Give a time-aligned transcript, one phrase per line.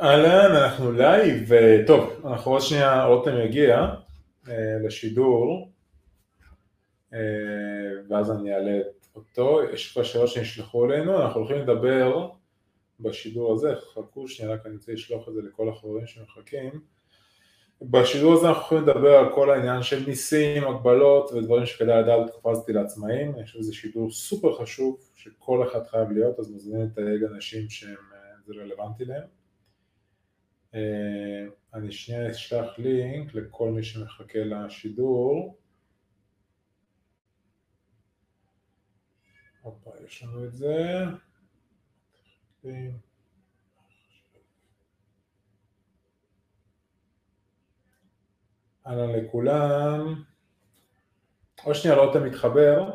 [0.00, 1.50] אהלן, אנחנו live,
[1.86, 3.94] טוב, אנחנו עוד שנייה, רותם יגיע
[4.48, 5.72] אה, לשידור,
[7.14, 7.18] אה,
[8.08, 8.80] ואז אני אעלה
[9.16, 12.28] אותו, יש כבר שאלות שנשלחו אלינו, אנחנו הולכים לדבר
[13.00, 16.80] בשידור הזה, חכו שנייה, רק אני רוצה לשלוח את זה לכל החברים שמחכים.
[17.82, 22.52] בשידור הזה אנחנו יכולים לדבר על כל העניין של מיסים, הגבלות ודברים שכדאי לדעת בתקופה
[22.68, 27.70] לעצמאים, אני חושב שזה שידור סופר חשוב שכל אחד חייב להיות, אז מזמין לתייג אנשים
[27.70, 27.94] שזה
[28.48, 29.37] רלוונטי להם.
[30.74, 35.58] אה, אני שנייה אשלח לינק לכל מי שמחכה לשידור.
[39.62, 41.04] הופה, יש לנו את זה.
[48.86, 50.22] אהלן לכולם.
[51.64, 52.94] עוד שנייה לא אתה מתחבר,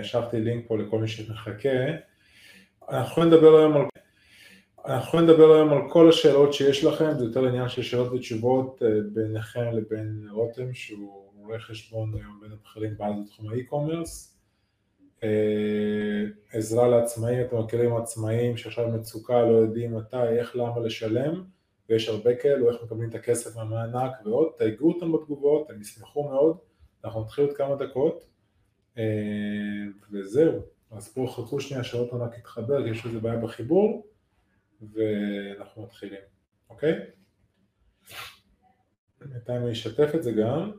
[0.00, 1.68] השלחתי לינק פה לכל מי שמחכה.
[2.88, 3.91] אנחנו יכולים לדבר היום על
[4.84, 8.82] אנחנו יכולים לדבר היום על כל השאלות שיש לכם, זה יותר עניין של שאלות ותשובות
[8.82, 14.38] אה, ביניכם לבין רותם שהוא רואה חשבון היום בין הבכירים בעל בתחום האי-קומרס.
[15.24, 21.44] אה, עזרה לעצמאים, אתם מכירים עצמאים שעכשיו מצוקה, לא יודעים מתי, איך, למה לשלם,
[21.88, 26.56] ויש הרבה כאלו, איך מקבלים את הכסף מהמענק ועוד, תייגו אותם בתגובות, הם ישמחו מאוד,
[27.04, 28.24] אנחנו נתחיל עוד כמה דקות,
[28.98, 29.02] אה,
[30.12, 30.60] וזהו,
[30.90, 34.11] אז פה חכו שנייה שרותם רק יתחבר, יש איזה בעיה בחיבור.
[34.90, 36.20] ואנחנו מתחילים,
[36.70, 36.92] אוקיי?
[39.18, 40.72] בינתיים אני אשתף את זה גם.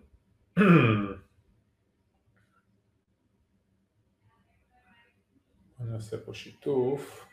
[5.80, 7.26] אני אעשה פה שיתוף.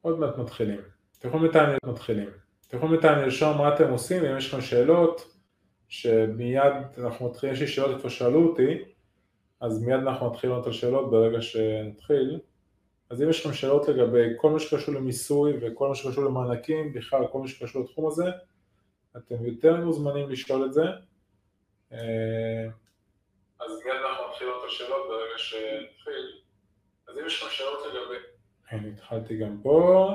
[0.00, 0.80] עוד מעט מתחילים.
[1.18, 2.28] אתם יכולים בינתיים מתחילים.
[2.68, 5.34] אתם יכולים בינתיים לרשום מה אתם עושים, אם יש לכם שאלות,
[5.88, 8.84] שמיד אנחנו מתחילים, יש לי שאלות איפה שאלו אותי,
[9.60, 12.40] אז מיד אנחנו נתחיל לענות על שאלות ברגע שנתחיל.
[13.10, 17.26] אז אם יש לכם שאלות לגבי כל מה שקשור למיסוי וכל מה שקשור למענקים, בכלל
[17.32, 18.24] כל מה שקשור לתחום הזה,
[19.16, 20.84] אתם יותר מוזמנים לשאול את זה.
[21.92, 22.66] אה,
[23.60, 26.40] אז מיד אנחנו נתחיל לענות על שאלות ברגע שנתחיל.
[27.08, 28.16] אז אם יש לכם שאלות לגבי...
[28.70, 30.10] הנה, התחלתי גם פה.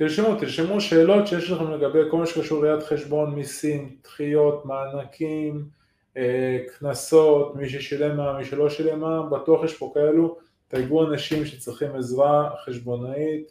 [0.00, 5.68] תרשמו, תרשמו שאלות שיש לכם לגבי כל מה שקשור ליד חשבון, מיסים, דחיות, מענקים,
[6.16, 11.46] אה, קנסות, מי ששילם מע"מ, מי שלא שילם מע"מ, בטוח יש פה כאלו, תייגו אנשים
[11.46, 13.50] שצריכים עזרה חשבונאית,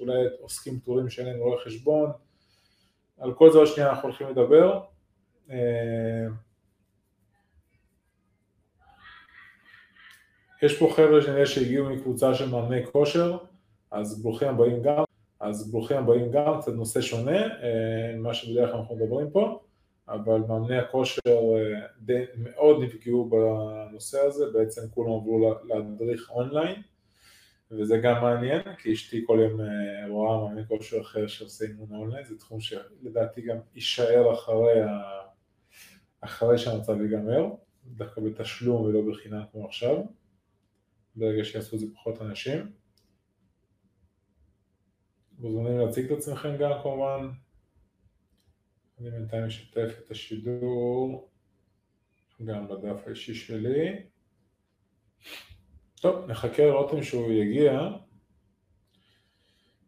[0.00, 2.10] אולי עוסקים פטורים שאין להם רואה חשבון,
[3.18, 4.80] על כל זה עוד שנייה אנחנו הולכים לדבר.
[5.50, 6.26] אה,
[10.62, 13.36] יש פה חבר'ה שנראה שהגיעו מקבוצה של מאמני כושר,
[13.90, 15.04] אז ברוכים הבאים גם.
[15.44, 19.60] אז ברוכים הבאים גם, קצת נושא שונה אה, ממה שבדרך כלל אנחנו מדברים פה,
[20.08, 26.82] אבל מאמני הכושר אה, די, מאוד נפגעו בנושא הזה, בעצם כולם עברו להדריך אונליין,
[27.70, 29.66] וזה גם מעניין, כי אשתי כל יום אה,
[30.08, 34.88] רואה מאמני כושר אחר שעושה אימון אונליין, זה תחום שלדעתי גם יישאר אחרי, ה...
[36.20, 37.46] אחרי שהמצב ייגמר,
[37.84, 39.96] דווקא בתשלום ולא בחינם כמו עכשיו,
[41.16, 42.83] ברגע שיעשו את זה פחות אנשים.
[45.38, 47.28] מוזמנים להציג את עצמכם גם כמובן.
[49.00, 51.30] אני בינתיים אשתף את השידור
[52.44, 54.02] גם בדף האישי שלי.
[56.00, 57.88] טוב, נחכה לרותם שהוא יגיע.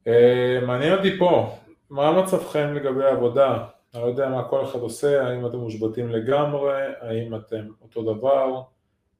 [0.04, 1.58] Uh, מעניין אותי פה,
[1.90, 3.68] מה מצבכם לגבי העבודה?
[3.94, 8.62] אני לא יודע מה כל אחד עושה, האם אתם מושבתים לגמרי, האם אתם אותו דבר,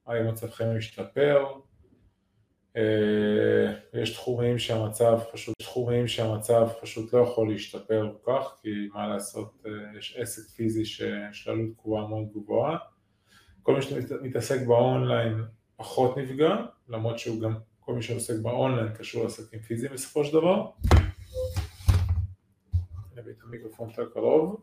[0.07, 1.66] האם מצבכם משתפר, אה,
[3.95, 9.65] יש תחומים שהמצב פשוט, תחומים שהמצב פשוט לא יכול להשתפר כל כך, כי מה לעשות,
[9.67, 12.77] אה, יש עסק פיזי שיש לו עלות קבועה מאוד גבוהה.
[13.63, 15.45] כל מי שמתעסק באונליין
[15.77, 16.57] פחות נפגע,
[16.89, 20.71] למרות שהוא גם, כל מי שעוסק באונליין קשור לעסקים פיזיים בסופו של דבר.
[23.17, 24.61] נביא את המיקרופון יותר קרוב.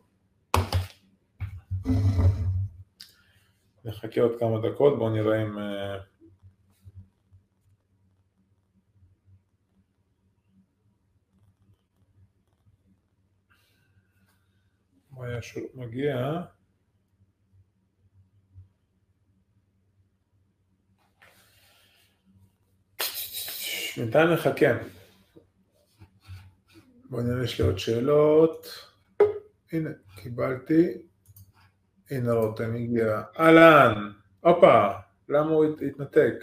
[3.85, 5.57] נחכה עוד כמה דקות, בואו נראה אם...
[15.23, 15.39] היה
[15.73, 16.41] מגיע
[23.97, 24.65] בינתיים נחכה.
[27.09, 28.67] בואו נראה, יש לי עוד שאלות.
[29.71, 31.07] הנה, קיבלתי.
[32.11, 33.21] הנה רותם הגיע.
[33.39, 34.91] אהלן, הופה,
[35.29, 36.33] למה הוא התנתק?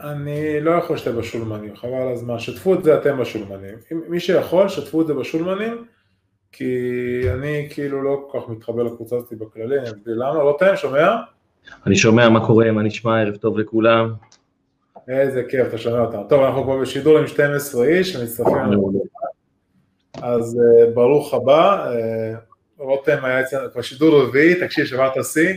[0.00, 3.74] אני לא יכול שאתם בשולמנים, חבל על הזמן, שתפו את זה אתם בשולמנים.
[3.90, 5.84] מי שיכול, שתפו את זה בשולמנים,
[6.52, 6.74] כי
[7.34, 11.16] אני כאילו לא כל כך מתחבר לקבוצה הזאת בכללי, אני אסביר למה, לא תן, שומע?
[11.86, 14.12] אני שומע מה קורה, מה נשמע, ערב טוב לכולם.
[15.08, 16.28] איזה כיף, אתה שומע אותנו.
[16.28, 19.02] טוב, אנחנו פה בשידור עם 12 איש, מצטרפים לנו.
[20.22, 22.36] אז uh, ברוך הבא, uh,
[22.78, 25.54] רותם היה אצלנו כבר שידור רביעי, תקשיב, שברת שיא.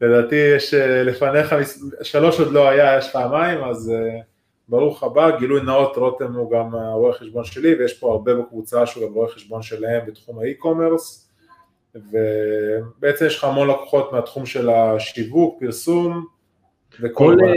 [0.00, 1.54] לדעתי יש אה, לפניך,
[2.02, 4.22] שלוש עוד לא היה, יש פעמיים, אז אה,
[4.68, 9.06] ברוך הבא, גילוי נאות, רותם הוא גם רואה חשבון שלי, ויש פה הרבה בקבוצה שהוא
[9.06, 11.30] גם רואה חשבון שלהם בתחום ה e-commerce,
[11.94, 16.26] ובעצם יש לך המון לקוחות מהתחום של השיווק, פרסום,
[17.00, 17.36] וכל...
[17.38, 17.52] כל,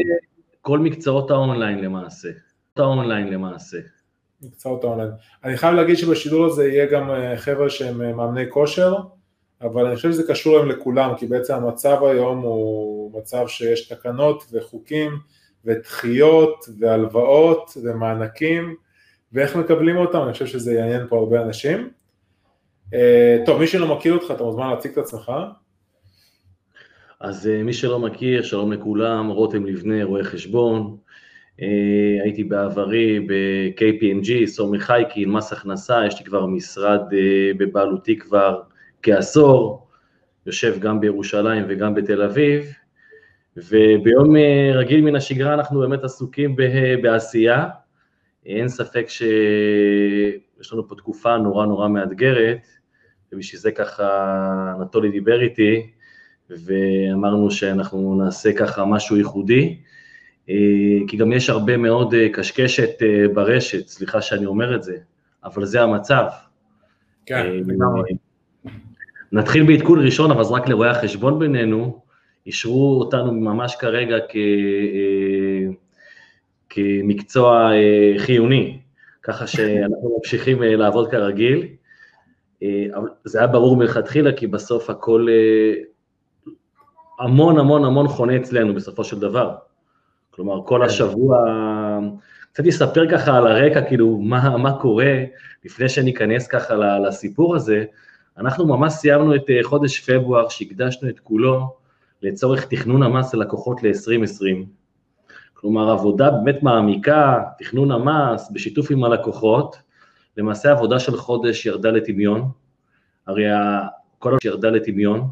[0.61, 2.29] כל מקצועות האונליין למעשה,
[2.77, 3.77] האונליין למעשה.
[4.41, 5.11] מקצועות האונליין.
[5.43, 8.95] אני חייב להגיד שבשידור הזה יהיה גם חבר'ה שהם מאמני כושר,
[9.61, 14.43] אבל אני חושב שזה קשור היום לכולם, כי בעצם המצב היום הוא מצב שיש תקנות
[14.51, 15.11] וחוקים
[15.65, 18.75] ודחיות והלוואות ומענקים,
[19.33, 21.89] ואיך מקבלים אותם, אני חושב שזה יעניין פה הרבה אנשים.
[22.93, 25.31] אה, טוב, מי שלא מכיר אותך, אתה מוזמן להציג את עצמך.
[27.19, 30.97] אז אה, מי שלא מכיר, שלום לכולם, רותם לבנה, רואה חשבון.
[31.61, 31.67] אה,
[32.23, 37.01] הייתי בעברי ב-KPMG, סומי חייקין, מס הכנסה, יש לי כבר משרד
[37.57, 38.61] בבעלותי כבר
[39.03, 39.87] כעשור,
[40.45, 42.73] יושב גם בירושלים וגם בתל אביב,
[43.57, 46.55] וביום אה, רגיל מן השגרה אנחנו באמת עסוקים
[47.01, 47.67] בעשייה.
[48.45, 52.67] אין ספק שיש לנו פה תקופה נורא נורא מאתגרת,
[53.31, 55.91] ובשביל זה ככה נטולי דיבר איתי,
[56.49, 59.77] ואמרנו שאנחנו נעשה ככה משהו ייחודי,
[60.49, 60.55] אה,
[61.07, 64.97] כי גם יש הרבה מאוד אה, קשקשת ברשת, סליחה שאני אומר את זה,
[65.43, 66.25] אבל זה המצב.
[67.25, 68.11] כן, לגמרי.
[69.31, 72.01] נתחיל בעדכון ראשון, אבל רק לרואי החשבון בינינו,
[72.45, 75.71] אישרו אותנו ממש כרגע כ, אה,
[76.69, 78.79] כמקצוע אה, חיוני,
[79.23, 81.67] ככה שאנחנו ממשיכים אה, לעבוד כרגיל.
[83.25, 85.27] זה היה ברור מלכתחילה, כי בסוף הכל
[87.19, 89.55] המון המון המון חונה אצלנו בסופו של דבר.
[90.31, 90.85] כלומר, כל כן.
[90.85, 91.45] השבוע,
[92.53, 95.13] קצת אספר ככה על הרקע, כאילו, מה, מה קורה,
[95.65, 96.75] לפני שניכנס ככה
[97.07, 97.85] לסיפור הזה,
[98.37, 101.75] אנחנו ממש סיימנו את חודש פברואר, שהקדשנו את כולו
[102.21, 104.65] לצורך תכנון המס ללקוחות ל-2020.
[105.53, 109.77] כלומר, עבודה באמת מעמיקה, תכנון המס, בשיתוף עם הלקוחות,
[110.37, 112.49] למעשה עבודה של חודש ירדה לטמיון,
[113.27, 113.43] הרי
[114.19, 115.29] כל הנושא ירדה לטמיון,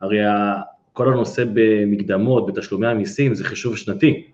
[0.00, 0.18] הרי
[0.92, 4.26] כל הנושא במקדמות, בתשלומי המיסים, זה חישוב שנתי,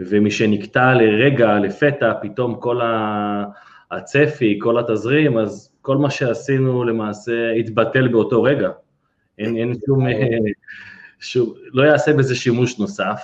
[0.00, 2.80] ומשנקטע לרגע, לפתע, פתאום כל
[3.90, 8.70] הצפי, כל התזרים, אז כל מה שעשינו למעשה התבטל באותו רגע.
[9.38, 10.06] אין, אין שום,
[11.20, 13.20] שוב, לא יעשה בזה שימוש נוסף.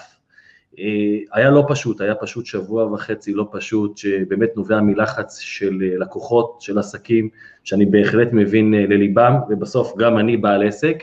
[0.78, 5.98] אה, היה לא פשוט, היה פשוט שבוע וחצי לא פשוט, שבאמת נובע מלחץ של אה,
[5.98, 7.28] לקוחות, של עסקים,
[7.64, 11.02] שאני בהחלט מבין אה, לליבם, ובסוף גם אני בעל עסק.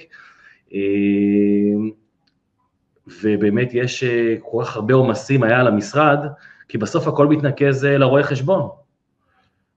[3.21, 4.03] ובאמת יש
[4.41, 6.19] כל כך הרבה עומסים היה על המשרד,
[6.67, 8.86] כי בסוף הכל מתנקז לרואה חשבון.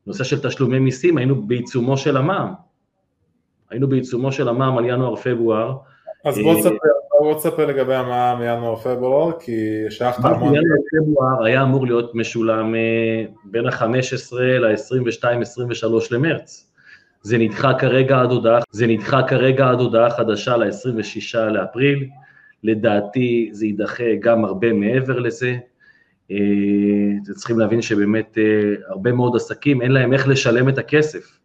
[0.06, 2.52] נושא של תשלומי מיסים, היינו בעיצומו של המע"מ.
[3.70, 5.76] היינו בעיצומו של המע"מ על ינואר-פברואר.
[6.24, 6.76] אז בוא תספר,
[7.20, 10.54] בוא תספר לגבי המע"מ מינואר-פברואר, כי שייכת המון...
[10.54, 16.70] ינואר-פברואר היה אמור להיות משולם אה, בין ה-15 ל-22-23 למרץ.
[17.22, 22.08] זה נדחה כרגע עד הודעה, זה נדחה כרגע עד הודעה חדשה ל-26 לאפריל,
[22.64, 25.56] לדעתי זה יידחה גם הרבה מעבר לזה.
[27.24, 31.38] אתם צריכים להבין שבאמת אה, הרבה מאוד עסקים אין להם איך לשלם את הכסף.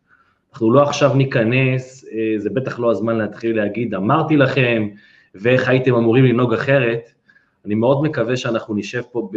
[0.53, 4.87] אנחנו לא עכשיו ניכנס, אה, זה בטח לא הזמן להתחיל להגיד, אמרתי לכם,
[5.35, 7.09] ואיך הייתם אמורים לנהוג אחרת.
[7.65, 9.29] אני מאוד מקווה שאנחנו נשב פה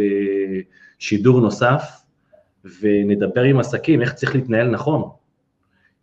[0.99, 1.83] בשידור נוסף,
[2.81, 5.09] ונדבר עם עסקים איך צריך להתנהל נכון.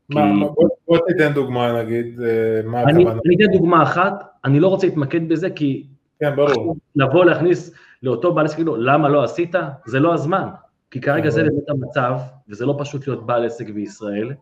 [0.09, 0.65] מה, כי...
[0.89, 3.13] בוא תיתן דוגמה נגיד, אה, מה הכוונה?
[3.27, 5.87] אני אתן דוגמה אחת, אני לא רוצה להתמקד בזה, כי...
[6.21, 6.77] כן, ברור.
[6.97, 7.75] לבוא להכניס
[8.07, 9.55] לאותו בעל עסק, למה לא עשית?
[9.87, 10.49] זה לא הזמן.
[10.91, 12.15] כי כרגע זה באמת המצב,
[12.49, 14.33] וזה לא פשוט להיות בעל עסק בישראל.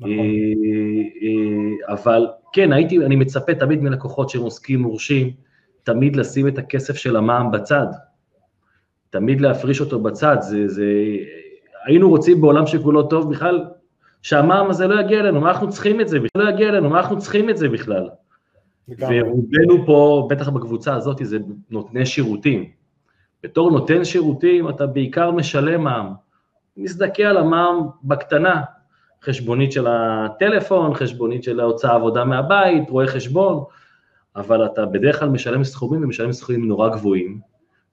[0.00, 0.10] נכון.
[0.10, 0.24] אה,
[1.22, 5.30] אה, אבל כן, הייתי, אני מצפה תמיד מלקוחות שהם עוסקים מורשים,
[5.82, 7.86] תמיד לשים את הכסף של המע"מ בצד.
[9.10, 10.84] תמיד להפריש אותו בצד, זה, זה...
[11.86, 13.64] היינו רוצים בעולם שכולו טוב בכלל,
[14.22, 16.42] שהמע"מ הזה לא יגיע אלינו, מה אנחנו צריכים את זה בכלל?
[16.44, 18.08] לא יגיע אלינו, מה אנחנו צריכים את זה בכלל?
[18.98, 21.38] ורובנו פה, בטח בקבוצה הזאת, זה
[21.70, 22.77] נותני שירותים.
[23.42, 26.12] בתור נותן שירותים, אתה בעיקר משלם מע"מ.
[26.76, 28.62] מזדכה על המע"מ בקטנה,
[29.24, 33.64] חשבונית של הטלפון, חשבונית של ההוצאה עבודה מהבית, רואה חשבון,
[34.36, 37.40] אבל אתה בדרך כלל משלם סכומים ומשלם סכומים נורא גבוהים,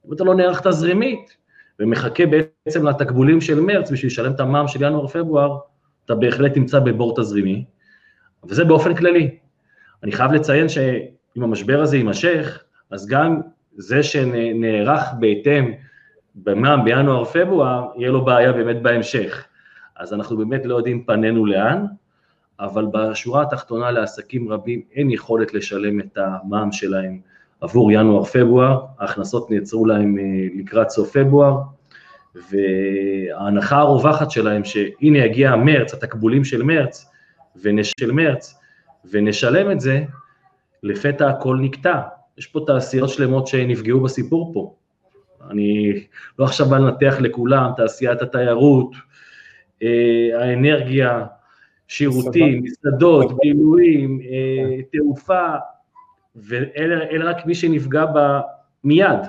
[0.08, 1.38] אם אתה לא נערך תזרימית
[1.80, 5.58] ומחכה בעצם לתקבולים של מרץ בשביל לשלם את המע"מ של ינואר-פברואר,
[6.06, 7.66] אתה בהחלט נמצא בבור תזרימי,
[8.44, 9.38] וזה באופן כללי.
[10.04, 13.42] אני חייב לציין שאם המשבר הזה יימשך, אז גם
[13.76, 15.72] זה שנערך בהתאם
[16.36, 19.46] במע"מ בינואר-פברואר, יהיה לו בעיה באמת בהמשך.
[19.96, 21.86] אז אנחנו באמת לא יודעים פנינו לאן,
[22.60, 27.20] אבל בשורה התחתונה לעסקים רבים אין יכולת לשלם את המע"מ שלהם
[27.62, 30.24] עבור ינואר-פברואר, ההכנסות נעצרו להם אה,
[30.56, 31.58] לקראת סוף פברואר,
[32.52, 37.12] וההנחה הרווחת שלהם שהנה יגיע מרץ, התקבולים של מרץ,
[37.62, 38.60] ונשל מרץ,
[39.12, 40.04] ונשלם את זה,
[40.84, 42.02] לפתע הכל נקטע.
[42.38, 44.76] יש פה תעשיות שלמות שנפגעו בסיפור פה.
[45.50, 45.94] אני
[46.40, 48.92] לא עכשיו בא לנתח לכולם, תעשיית התיירות,
[49.84, 51.26] אה, האנרגיה,
[51.88, 55.50] שירותים, מסעדות, בילויים, אה, תעופה,
[56.36, 58.42] ואלה רק מי שנפגע בה
[58.84, 59.20] מיד.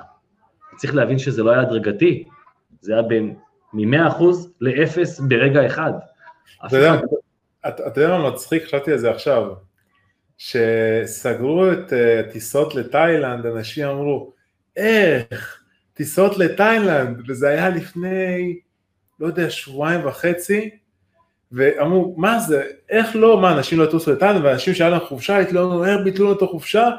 [0.77, 2.25] צריך להבין שזה לא היה הדרגתי,
[2.81, 3.35] זה היה בין
[3.73, 4.23] מ-100%
[4.61, 5.93] ל-0 ברגע אחד.
[7.67, 8.65] אתה יודע מה מצחיק?
[8.65, 9.53] חשבתי על זה עכשיו.
[10.39, 14.33] שסגרו את הטיסות אה, לתאילנד, אנשים אמרו,
[14.77, 15.63] איך?
[15.95, 18.59] טיסות לתאילנד, וזה היה לפני,
[19.21, 20.71] לא יודע, שבועיים וחצי,
[21.53, 25.85] ואמרו, מה זה, איך לא, מה, אנשים לא יטוסו לתאילנד, ואנשים שהיה להם חופשה, התלוננו,
[25.85, 26.91] איך ביטלו את החופשה?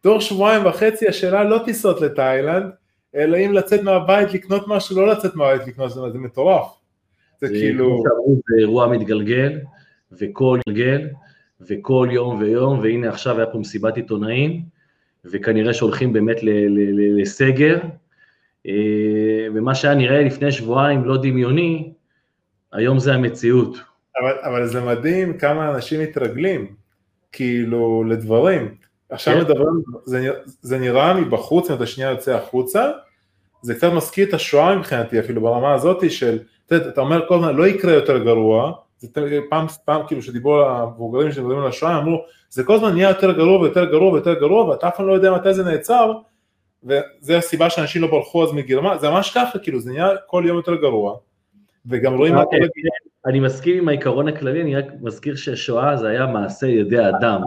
[0.00, 2.70] תוך שבועיים וחצי השאלה לא טיסות לתאילנד,
[3.14, 6.66] אלא אם לצאת מהבית לקנות משהו, לא לצאת מהבית לקנות, זה זה מטורף.
[7.40, 8.02] זה כאילו...
[8.02, 9.58] זה אירוע מתגלגל,
[10.12, 11.08] וכל גלגל,
[11.60, 14.62] וכל יום ויום, והנה עכשיו היה פה מסיבת עיתונאים,
[15.24, 16.36] וכנראה שהולכים באמת
[17.18, 17.78] לסגר,
[18.66, 21.92] אה, ומה שהיה נראה לפני שבועיים לא דמיוני,
[22.72, 23.76] היום זה המציאות.
[24.20, 26.74] אבל, אבל זה מדהים כמה אנשים מתרגלים,
[27.32, 28.74] כאילו, לדברים.
[29.10, 29.40] עכשיו כן.
[29.40, 30.30] מדברים, זה,
[30.62, 32.90] זה נראה מבחוץ, אם אתה שנייה יוצא החוצה,
[33.62, 37.34] זה קצת מזכיר את השואה מבחינתי, אפילו ברמה הזאת של, אתה, יודע, אתה אומר כל
[37.34, 39.08] הזמן, לא יקרה יותר גרוע, זה
[39.48, 43.32] פעם, פעם כאילו שדיברו על המבוגרים שמדברים על השואה, אמרו, זה כל הזמן נהיה יותר
[43.32, 46.12] גרוע ויותר גרוע ויותר גרוע, ואתה אף פעם לא יודע מתי זה נעצר,
[46.84, 50.56] וזה הסיבה שאנשים לא ברחו אז מגרמניה, זה ממש ככה, כאילו, זה נהיה כל יום
[50.56, 51.16] יותר גרוע,
[51.86, 52.58] וגם רואים מה קורה.
[53.26, 57.40] אני מסכים עם העיקרון הכללי, אני רק מזכיר שהשואה זה היה מעשה ידי אדם.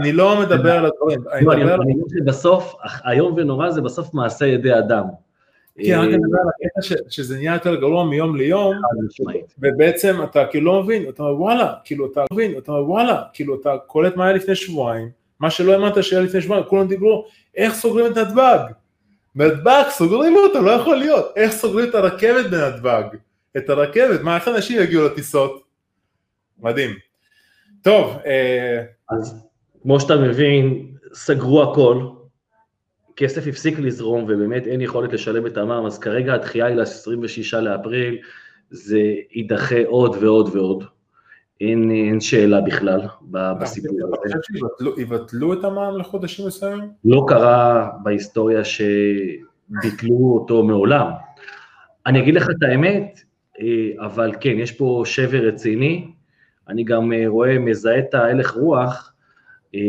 [0.00, 1.20] אני לא, לא מדבר על הדברים,
[1.56, 1.84] לא.
[2.18, 2.74] שבסוף,
[3.10, 5.04] איום ונורא זה בסוף מעשה ידי אדם.
[5.78, 8.76] כן, רק אני מדבר על הקטע שזה נהיה יותר גרוע מיום ליום,
[9.58, 13.60] ובעצם אתה כאילו לא מבין, אתה אומר וואלה, כאילו אתה מבין, אתה אומר וואלה, כאילו
[13.60, 15.08] אתה קולט מה היה לפני שבועיים,
[15.40, 18.58] מה שלא האמנת שהיה לפני שבועיים, כולם דיברו, איך סוגרים את נתב"ג?
[19.34, 23.02] נתב"ג, סוגרים אותו, לא יכול להיות, איך סוגרים את הרכבת בנתב"ג?
[23.56, 25.62] את הרכבת, מה, איך אנשים יגיעו לטיסות?
[26.58, 26.90] מדהים.
[27.82, 28.18] טוב.
[28.26, 29.46] אה, אז
[29.82, 32.06] כמו שאתה מבין, סגרו הכל,
[33.16, 38.18] כסף הפסיק לזרום ובאמת אין יכולת לשלם את המע"מ, אז כרגע הדחייה היא ל-26 לאפריל,
[38.70, 39.00] זה
[39.32, 40.84] יידחה עוד ועוד ועוד.
[41.60, 44.14] אין, אין שאלה בכלל בסיפור הזה.
[44.14, 46.88] אתה חושב שיבטלו את המע"מ לחודשים מסוימים?
[47.04, 51.10] לא קרה בהיסטוריה שביטלו אותו מעולם.
[52.06, 53.20] אני אגיד לך את האמת,
[53.60, 56.10] אה, אבל כן, יש פה שבר רציני,
[56.68, 59.12] אני גם אה, רואה, מזהה את ההלך רוח,
[59.74, 59.80] אה,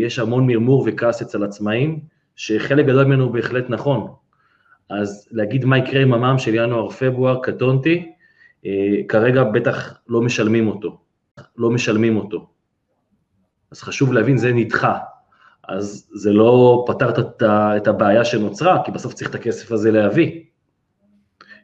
[0.00, 2.00] יש המון מרמור וכעס אצל עצמאים,
[2.36, 4.14] שחלק גדול ממנו הוא בהחלט נכון.
[4.90, 8.12] אז להגיד מה יקרה עם המע"מ של ינואר-פברואר, קטונתי,
[9.08, 10.98] כרגע בטח לא משלמים אותו,
[11.56, 12.48] לא משלמים אותו.
[13.70, 14.98] אז חשוב להבין, זה נדחה.
[15.68, 17.10] אז זה לא פתר
[17.76, 20.42] את הבעיה שנוצרה, כי בסוף צריך את הכסף הזה להביא.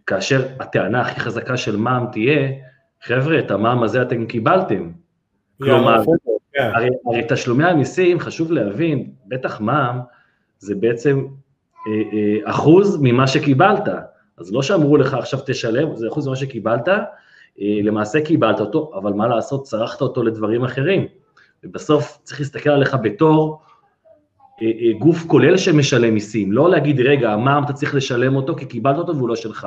[0.06, 2.48] כאשר הטענה הכי חזקה של מע"מ תהיה,
[3.02, 4.90] חבר'ה, את המע"מ הזה אתם קיבלתם.
[5.62, 6.02] כלומר,
[6.52, 6.70] כן.
[6.74, 10.00] הרי, הרי תשלומי המיסים, חשוב להבין, בטח מע"מ
[10.60, 11.26] זה בעצם
[11.86, 13.88] אה, אה, אחוז ממה שקיבלת.
[14.38, 17.04] אז לא שאמרו לך עכשיו תשלם, זה אחוז ממה שקיבלת, אה,
[17.82, 21.06] למעשה קיבלת אותו, אבל מה לעשות, צרכת אותו לדברים אחרים.
[21.64, 23.62] ובסוף צריך להסתכל עליך בתור
[24.98, 29.16] גוף כולל שמשלם מיסים, לא להגיד, רגע, המע"מ אתה צריך לשלם אותו כי קיבלת אותו
[29.16, 29.66] והוא לא שלך.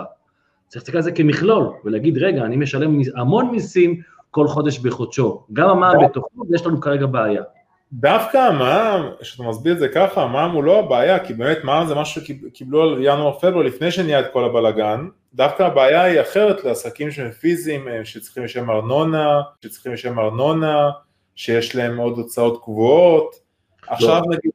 [0.68, 5.70] צריך להסתכל על זה כמכלול, ולהגיד, רגע, אני משלם המון מיסים כל חודש בחודשו, גם
[5.70, 7.44] המע"מ בתוכו, ויש לנו כרגע בעיה.
[8.00, 11.96] דווקא המע"מ, כשאתה מסביר את זה ככה, המע"מ הוא לא הבעיה, כי באמת מע"מ זה
[11.96, 17.32] משהו שקיבלו על ינואר-פברואר לפני שנהיה את כל הבלאגן, דווקא הבעיה היא אחרת לעסקים שהם
[17.32, 20.90] פיזיים, אה, שצריכים לשלם ארנונה, שצריכים לשלם ארנונה,
[21.36, 23.36] שיש להם עוד הוצאות קבועות,
[23.88, 24.36] עכשיו לא.
[24.36, 24.52] נגיד...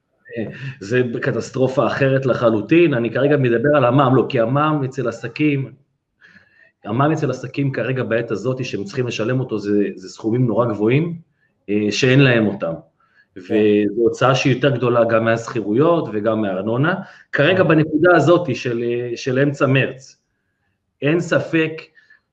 [0.80, 5.73] זה קטסטרופה אחרת לחלוטין, אני כרגע מדבר על המע"מ, לא, כי המע"מ אצל עסקים,
[6.85, 11.18] המע"מ אצל עסקים כרגע בעת הזאת שהם צריכים לשלם אותו זה, זה סכומים נורא גבוהים
[11.71, 12.73] אה, שאין להם אותם.
[13.38, 16.95] וזו הוצאה שהיא יותר גדולה גם מהשכירויות וגם מהארנונה.
[17.33, 18.85] כרגע בנקודה הזאת של,
[19.16, 20.16] של אמצע מרץ,
[21.02, 21.73] אין ספק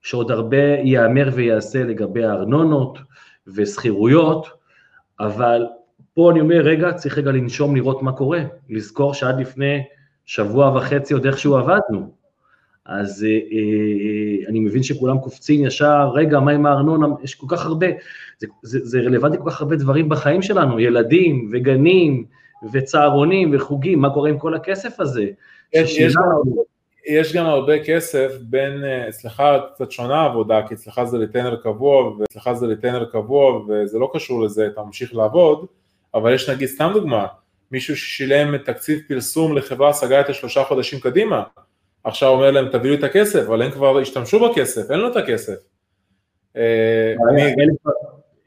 [0.01, 2.97] שעוד הרבה ייאמר וייעשה לגבי הארנונות
[3.47, 4.47] ושכירויות,
[5.19, 5.65] אבל
[6.13, 9.83] פה אני אומר, רגע, צריך רגע לנשום לראות מה קורה, לזכור שעד לפני
[10.25, 12.14] שבוע וחצי עוד איכשהו עבדנו.
[12.85, 17.07] אז אה, אה, אני מבין שכולם קופצים ישר, רגע, מה עם הארנונה?
[17.23, 17.87] יש כל כך הרבה,
[18.39, 22.25] זה, זה, זה רלוונטי כל כך הרבה דברים בחיים שלנו, ילדים וגנים
[22.73, 25.25] וצהרונים וחוגים, מה קורה עם כל הכסף הזה?
[25.73, 26.51] יש, יש, גם,
[27.07, 32.17] יש גם הרבה כסף בין, אה, אצלך קצת שונה עבודה, כי אצלך זה ליטנר קבוע,
[32.17, 35.65] ואצלך זה ליטנר קבוע, וזה לא קשור לזה, אתה ממשיך לעבוד,
[36.13, 37.25] אבל יש נגיד, סתם דוגמה,
[37.71, 41.43] מישהו ששילם תקציב פרסום לחברה, סגר את השלושה חודשים קדימה,
[42.05, 45.15] עכשיו אומר להם תביאו לי את הכסף, אבל הם כבר השתמשו בכסף, אין לו את
[45.15, 45.55] הכסף.
[46.57, 47.13] אה,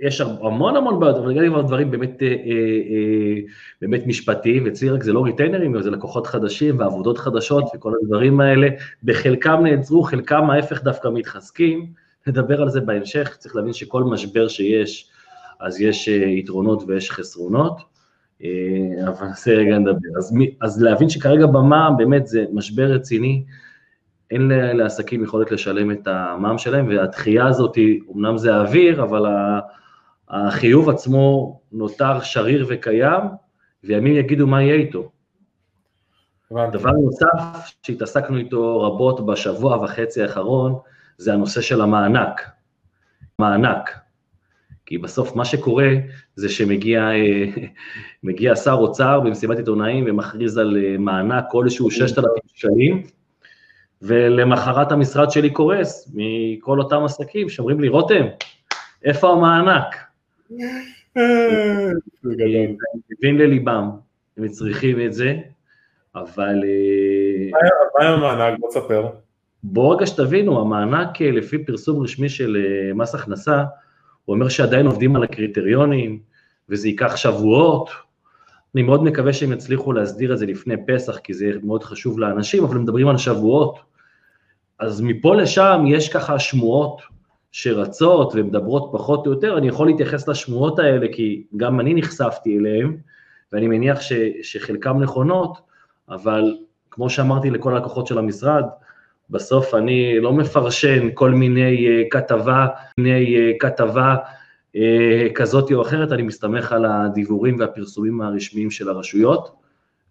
[0.01, 3.41] יש המון המון בעיות, אבל נגיד כבר דברים באמת, אה, אה,
[3.83, 8.69] באמת משפטיים, אצלי רק זה לא ריטיינרים, זה לקוחות חדשים ועבודות חדשות וכל הדברים האלה,
[9.05, 11.87] בחלקם נעצרו, חלקם ההפך דווקא מתחזקים,
[12.27, 15.11] נדבר על זה בהמשך, צריך להבין שכל משבר שיש,
[15.61, 17.98] אז יש יתרונות ויש חסרונות.
[18.45, 20.09] אה, אבל זה רגע נדבר.
[20.19, 23.45] אז, אז להבין שכרגע במע"מ באמת זה משבר רציני,
[24.31, 27.79] אין לעסקים יכולת לשלם את המע"מ שלהם, והדחייה הזאת,
[28.17, 29.27] אמנם זה האוויר, אבל
[30.29, 33.23] החיוב עצמו נותר שריר וקיים,
[33.85, 35.11] וימים יגידו מה יהיה איתו.
[36.53, 40.75] דבר נוסף שהתעסקנו איתו רבות בשבוע וחצי האחרון,
[41.19, 42.51] זה הנושא של המענק.
[43.39, 44.08] מענק.
[44.89, 45.89] כי בסוף מה שקורה
[46.35, 47.11] זה שמגיע
[48.49, 53.03] אה, שר אוצר במסיבת עיתונאים ומכריז על אה, מענק כלשהו 6,000 שקלים,
[54.03, 58.27] ולמחרת המשרד שלי קורס מכל אותם עסקים שאומרים לי, רותם,
[59.05, 59.97] איפה המענק?
[61.17, 62.77] הם
[63.11, 63.91] מבין לליבם,
[64.37, 65.35] הם צריכים את זה,
[66.15, 66.65] אבל...
[66.65, 67.61] אה,
[68.01, 68.59] מה עם המענק?
[68.59, 69.09] בוא תספר.
[69.63, 72.57] בואו רגע שתבינו, המענק לפי פרסום רשמי של
[72.95, 73.65] מס הכנסה,
[74.29, 76.19] הוא אומר שעדיין עובדים על הקריטריונים,
[76.69, 77.91] וזה ייקח שבועות.
[78.75, 82.65] אני מאוד מקווה שהם יצליחו להסדיר את זה לפני פסח, כי זה מאוד חשוב לאנשים,
[82.65, 83.79] אבל מדברים על שבועות.
[84.79, 87.03] אז מפה לשם יש ככה שמועות
[87.53, 92.97] שרצות ומדברות פחות או יותר, אני יכול להתייחס לשמועות האלה, כי גם אני נחשפתי אליהן,
[93.53, 94.13] ואני מניח ש,
[94.43, 95.59] שחלקן נכונות,
[96.09, 96.57] אבל
[96.91, 98.65] כמו שאמרתי לכל הלקוחות של המשרד,
[99.31, 102.67] בסוף אני לא מפרשן כל מיני uh, כתבה,
[102.99, 104.17] מיני uh, כתבה
[104.77, 104.79] uh,
[105.35, 109.57] כזאת או אחרת, אני מסתמך על הדיבורים והפרסומים הרשמיים של הרשויות,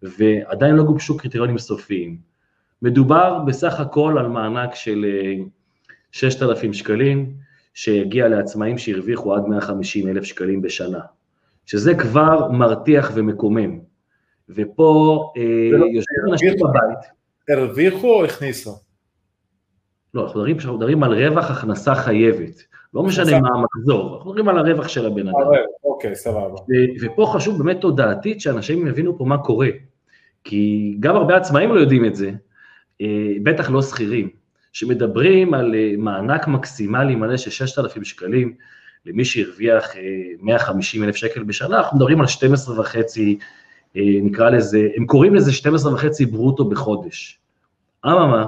[0.04, 2.18] ועדיין לא גובשו קריטריונים סופיים.
[2.82, 5.06] מדובר בסך הכל על מענק של
[6.12, 7.34] 6,000 שקלים,
[7.74, 11.00] שיגיע לעצמאים שהרוויחו עד 150 אלף שקלים בשנה,
[11.66, 13.80] שזה כבר מרתיח ומקומם.
[14.50, 15.34] ופה
[15.72, 17.18] לא, יושבים אנשים בבית.
[17.50, 18.87] הרוויחו או הכניסו?
[20.14, 24.50] לא, אנחנו מדברים, אנחנו מדברים על רווח הכנסה חייבת, לא משנה מה המחזור, אנחנו מדברים
[24.50, 25.38] על הרווח של הבן אדם.
[25.84, 26.56] אוקיי, סבבה.
[27.02, 29.70] ופה חשוב באמת תודעתית שאנשים יבינו פה מה קורה,
[30.44, 32.32] כי גם הרבה עצמאים לא יודעים את זה,
[33.02, 34.30] אה, בטח לא שכירים,
[34.74, 38.54] שמדברים על אה, מענק מקסימלי מלא של 6,000 שקלים
[39.06, 39.94] למי שהרוויח
[40.42, 43.38] 150 אה, אלף שקל בשנה, אנחנו מדברים על 12 וחצי,
[43.96, 47.40] נקרא לזה, הם קוראים לזה 12 וחצי ברוטו בחודש.
[48.06, 48.48] אממה,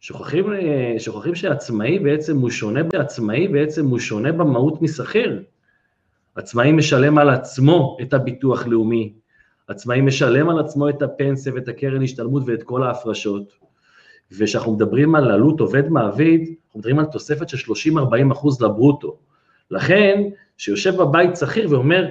[0.00, 5.42] שוכחים, אה, שוכחים שעצמאי בעצם הוא שונה, עצמאי בעצם הוא שונה במהות משכיר.
[6.34, 9.12] עצמאי משלם על עצמו את הביטוח לאומי,
[9.68, 13.52] עצמאי משלם על עצמו את הפנסיה ואת הקרן השתלמות ואת כל ההפרשות.
[14.32, 19.16] וכשאנחנו מדברים על עלות עובד מעביד, אנחנו מדברים על תוספת של 30-40 אחוז לברוטו.
[19.70, 20.22] לכן,
[20.56, 22.06] שיושב בבית שכיר ואומר,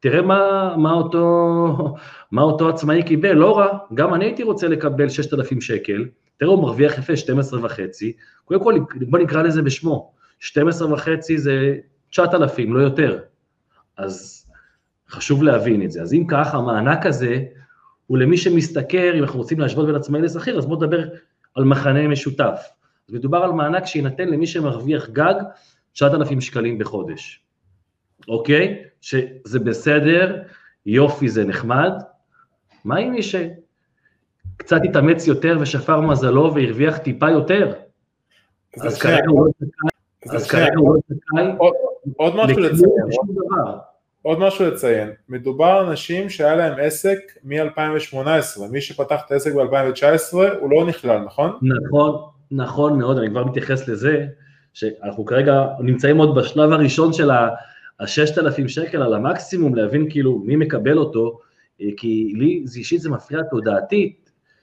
[0.00, 1.96] תראה מה, מה, אותו,
[2.32, 6.04] מה אותו עצמאי קיבל, לא רע, גם אני הייתי רוצה לקבל 6,000 שקל,
[6.42, 8.12] תראה, הוא מרוויח יפה 12 וחצי,
[8.44, 11.76] קודם כל בוא נקרא לזה בשמו, 12 וחצי זה
[12.10, 13.18] 9,000, לא יותר.
[13.96, 14.46] אז
[15.08, 16.02] חשוב להבין את זה.
[16.02, 17.44] אז אם ככה, המענק הזה
[18.06, 21.08] הוא למי שמשתכר, אם אנחנו רוצים להשוות בין עצמאי לשכיר, אז בואו נדבר
[21.54, 22.68] על מחנה משותף.
[23.08, 25.34] אז מדובר על מענק שיינתן למי שמרוויח גג
[25.92, 27.44] 9,000 שקלים בחודש,
[28.28, 28.82] אוקיי?
[29.00, 30.42] שזה בסדר,
[30.86, 31.92] יופי זה נחמד,
[32.84, 33.34] מה עם מי ש...
[34.56, 37.72] קצת התאמץ יותר ושפר מזלו והרוויח טיפה יותר.
[38.80, 41.68] אז כרגע הוא לא זכאי, אז כרגע הוא לא זכאי.
[42.16, 42.90] עוד משהו לציין,
[44.22, 50.36] עוד משהו לציין, מדובר על אנשים שהיה להם עסק מ-2018, מי שפתח את העסק ב-2019
[50.60, 51.58] הוא לא נכלל, נכון?
[51.62, 54.26] נכון, נכון מאוד, אני כבר מתייחס לזה,
[54.74, 60.98] שאנחנו כרגע נמצאים עוד בשלב הראשון של ה-6,000 שקל על המקסימום, להבין כאילו מי מקבל
[60.98, 61.38] אותו,
[61.80, 64.21] אה, כי לי זה אישית זה מפריע תודעתית,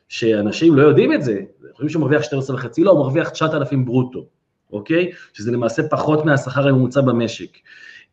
[0.09, 1.41] שאנשים לא יודעים את זה,
[1.71, 4.25] חושבים שהוא מרוויח 12 וחצי, לא, הוא מרוויח 9,000 ברוטו,
[4.73, 5.11] אוקיי?
[5.33, 7.57] שזה למעשה פחות מהשכר הממוצע במשק.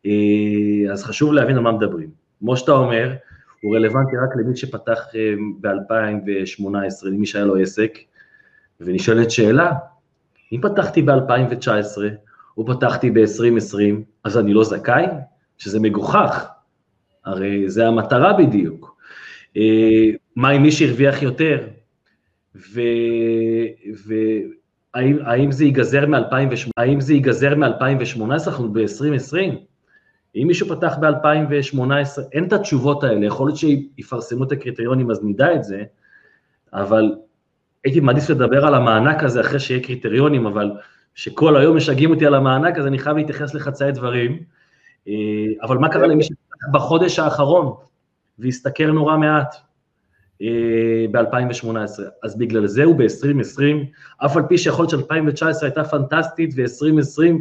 [0.05, 2.09] אה, אז חשוב להבין על מה מדברים.
[2.39, 3.13] כמו שאתה אומר,
[3.61, 7.97] הוא רלוונטי רק למי שפתח אה, ב-2018, למי שהיה לו עסק,
[8.81, 9.71] ונשאלת שאלה,
[10.51, 11.97] אם פתחתי ב-2019,
[12.57, 13.79] או פתחתי ב-2020,
[14.23, 15.05] אז אני לא זכאי?
[15.57, 16.47] שזה מגוחך,
[17.25, 18.97] הרי זה המטרה בדיוק.
[19.57, 21.67] אה, מה עם מי שהרוויח יותר?
[22.55, 23.91] והאם
[25.51, 25.65] זה
[27.13, 29.35] ייגזר מ-2018, אנחנו ב-2020?
[30.35, 31.79] אם מישהו פתח ב-2018,
[32.31, 35.83] אין את התשובות האלה, יכול להיות שיפרסמו את הקריטריונים אז נדע את זה,
[36.73, 37.15] אבל
[37.83, 40.71] הייתי מעדיף לדבר על המענק הזה אחרי שיהיה קריטריונים, אבל
[41.15, 44.39] שכל היום משגעים אותי על המענק, אז אני חייב להתייחס לחצאי דברים.
[45.07, 45.13] אה,
[45.63, 47.73] אבל מה קרה למי שפתח בחודש האחרון
[48.39, 49.55] והשתכר נורא מעט
[51.11, 52.01] ב-2018?
[52.23, 53.61] אז בגלל זה הוא ב-2020,
[54.25, 57.33] אף על פי שיכול להיות ש-2019 הייתה פנטסטית ו-2020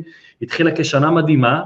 [0.42, 1.62] התחילה כשנה מדהימה,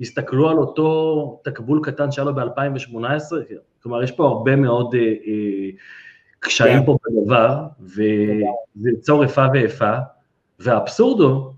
[0.00, 3.34] הסתכלו על אותו תקבול קטן שהיה לו ב-2018,
[3.82, 5.70] כלומר יש פה הרבה מאוד אה, אה,
[6.40, 6.86] קשיים yeah.
[6.86, 9.92] פה בדבר, וזה יצור איפה ואיפה,
[10.60, 11.52] והאבסורד הוא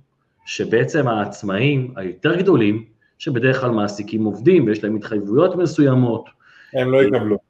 [0.46, 2.84] שבעצם העצמאים היותר גדולים,
[3.18, 6.28] שבדרך כלל מעסיקים עובדים ויש להם התחייבויות מסוימות,
[6.74, 7.45] הם לא יקבלו.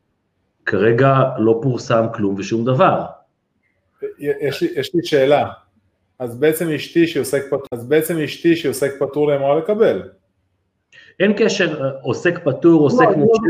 [0.67, 3.05] כרגע לא פורסם כלום ושום דבר.
[4.19, 5.49] יש לי, יש לי שאלה,
[6.19, 10.03] אז בעצם אשתי שעוסק אז בעצם אשתי שעוסק פטור אמורה לקבל.
[11.21, 13.41] אין קשר אה, עוסק פטור, עוסק לא, מורשה,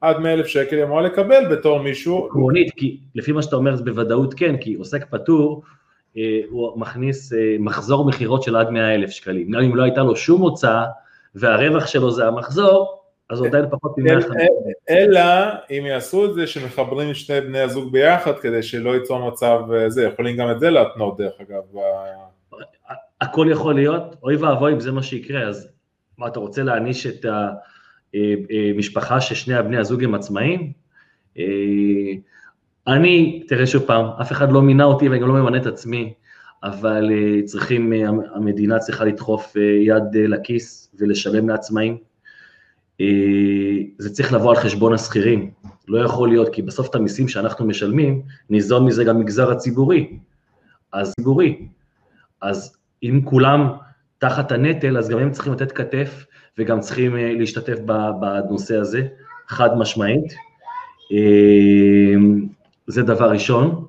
[0.00, 2.26] עד 100 אלף שקל היא אמורה לקבל בתור מישהו.
[2.26, 5.62] עקרונית, כי לפי מה שאתה אומר זה בוודאות כן, כי עוסק פטור
[6.16, 9.50] אה, הוא מכניס אה, מחזור מכירות של עד 100 אלף שקלים.
[9.50, 10.84] גם אם לא הייתה לו שום הוצאה
[11.34, 12.95] והרווח שלו זה המחזור,
[13.30, 14.34] אז הוא עדיין פחות מ-150.
[14.90, 15.20] אלא
[15.70, 20.36] אם יעשו את זה שמחברים שני בני הזוג ביחד כדי שלא ייצור מצב זה, יכולים
[20.36, 21.62] גם את זה להתנות דרך אגב.
[23.20, 25.68] הכל יכול להיות, אוי ואבוי אם זה מה שיקרה, אז
[26.18, 27.26] מה, אתה רוצה להעניש את
[28.14, 30.72] המשפחה אה, ששני הבני הזוג הם עצמאים?
[32.86, 36.14] אני, תראה שוב פעם, אף אחד לא מינה אותי ואני גם לא ממנה את עצמי,
[36.62, 37.10] אבל
[37.44, 37.92] צריכים,
[38.34, 42.05] המדינה צריכה לדחוף יד לכיס ולשלם לעצמאים.
[43.02, 43.04] Uh,
[43.98, 45.50] זה צריך לבוא על חשבון השכירים,
[45.88, 50.18] לא יכול להיות, כי בסוף את המיסים שאנחנו משלמים, ניזון מזה גם מגזר הציבורי.
[50.92, 51.66] אז ציבורי.
[52.42, 53.68] אז אם כולם
[54.18, 56.26] תחת הנטל, אז גם הם צריכים לתת כתף
[56.58, 57.78] וגם צריכים uh, להשתתף
[58.20, 59.06] בנושא הזה,
[59.48, 60.32] חד משמעית.
[61.12, 62.18] Uh,
[62.86, 63.86] זה דבר ראשון.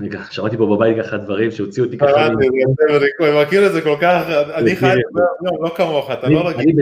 [0.00, 2.26] רגע, שמעתי פה בבית ככה דברים שהוציאו אותי ככה.
[2.26, 6.76] אני מכיר את זה כל כך, אני חי, לא, לא כמוך, אתה לא רגיל.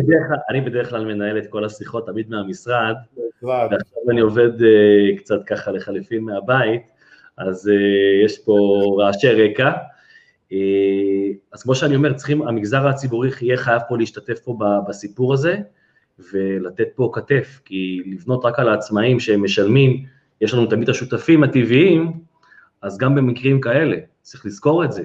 [0.51, 2.95] אני בדרך כלל מנהל את כל השיחות תמיד מהמשרד,
[3.43, 6.83] ועכשיו אני עובד אה, קצת ככה לחליפין מהבית,
[7.38, 8.55] אז אה, יש פה
[8.99, 9.71] רעשי רקע.
[10.53, 10.59] אה,
[11.53, 15.57] אז כמו שאני אומר, צריכים, המגזר הציבורי יהיה חייב פה להשתתף פה בסיפור הזה,
[16.33, 20.05] ולתת פה כתף, כי לבנות רק על העצמאים שהם משלמים,
[20.41, 22.12] יש לנו תמיד השותפים הטבעיים,
[22.83, 25.05] אז גם במקרים כאלה, צריך לזכור את זה.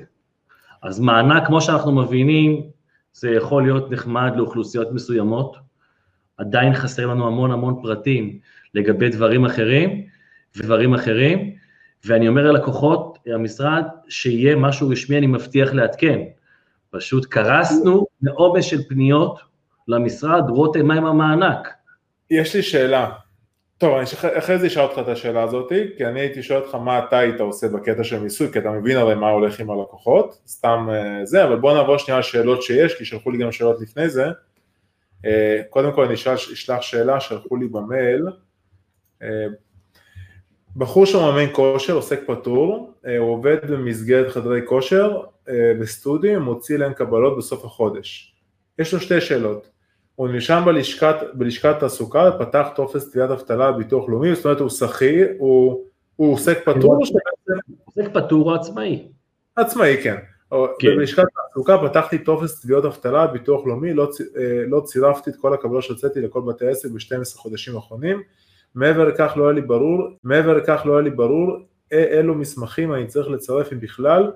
[0.84, 2.62] אז מענק, כמו שאנחנו מבינים,
[3.14, 5.58] זה יכול להיות נחמד לאוכלוסיות מסוימות,
[6.38, 8.40] עדיין חסר לנו המון המון פרטים
[8.74, 10.06] לגבי דברים אחרים
[10.56, 11.54] ודברים אחרים,
[12.06, 16.20] ואני אומר ללקוחות, המשרד, שיהיה משהו רשמי, אני מבטיח לעדכן.
[16.90, 19.40] פשוט קרסנו מעומס של פניות,
[19.88, 21.68] למשרד, רותם, מה עם המענק?
[22.32, 23.10] יש לי שאלה.
[23.78, 24.06] טוב, אני
[24.38, 27.40] אחרי זה אשאל אותך את השאלה הזאת, כי אני הייתי שואל אותך מה אתה היית
[27.40, 31.44] עושה בקטע של מיסוי, כי אתה מבין הרי מה הולך עם הלקוחות, סתם אה, זה,
[31.44, 34.26] אבל בוא נעבור שנייה על שאלות שיש, כי שלחו לי גם שאלות לפני זה.
[35.26, 38.28] אה, קודם כל אני אשלח שאלה, שלחו לי במייל.
[39.22, 39.46] אה,
[40.76, 45.22] בחור שמאמן כושר, עוסק פטור, הוא עובד במסגרת חדרי כושר
[45.80, 48.36] בסטודיו, מוציא להם קבלות בסוף החודש.
[48.80, 49.70] יש לו שתי שאלות.
[50.18, 55.28] הוא נרשם בלשכת, בלשכת תעסוקה ופתח טופס תביעת אבטלה בביטוח לאומי, זאת אומרת הוא שכיר,
[55.38, 55.84] הוא,
[56.16, 57.04] הוא עוסק פטור?
[57.86, 59.08] עוסק פטור או עצמאי?
[59.56, 60.16] עצמאי, כן.
[60.80, 60.88] כן.
[60.98, 65.84] בלשכת תעסוקה פתחתי טופס תביעות אבטלה בביטוח לאומי, לא, אה, לא צירפתי את כל הקבלות
[65.84, 68.22] שהוצאתי לכל בתי העסק ב-12 חודשים האחרונים.
[68.76, 71.58] מעבר לכך לא היה לי ברור, מעבר לכך לא היה לי ברור
[71.92, 74.32] אילו מסמכים אני צריך לצרף אם בכלל,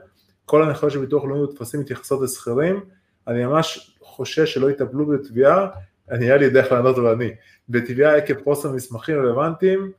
[0.46, 2.80] כל הנחיות של ביטוח לאומי וטפסים מתייחסות לשכירים,
[3.28, 5.68] אני ממש חושש שלא יטפלו בתביעה,
[6.12, 7.30] אני היה לי דרך לענות ואני,
[7.70, 9.92] בתביעה עקב חוסר מסמכים רלוונטיים,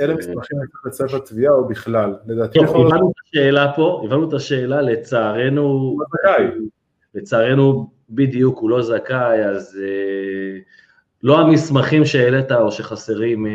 [0.00, 2.14] אלה מסמכים לצאת לתביעה או בכלל?
[2.26, 5.98] לדעתי טוב, הבנו את השאלה פה, הבנו את השאלה, לצערנו,
[7.14, 9.78] לצערנו בדיוק הוא לא זכאי, אז
[11.22, 13.46] לא המסמכים שהעלית או שחסרים,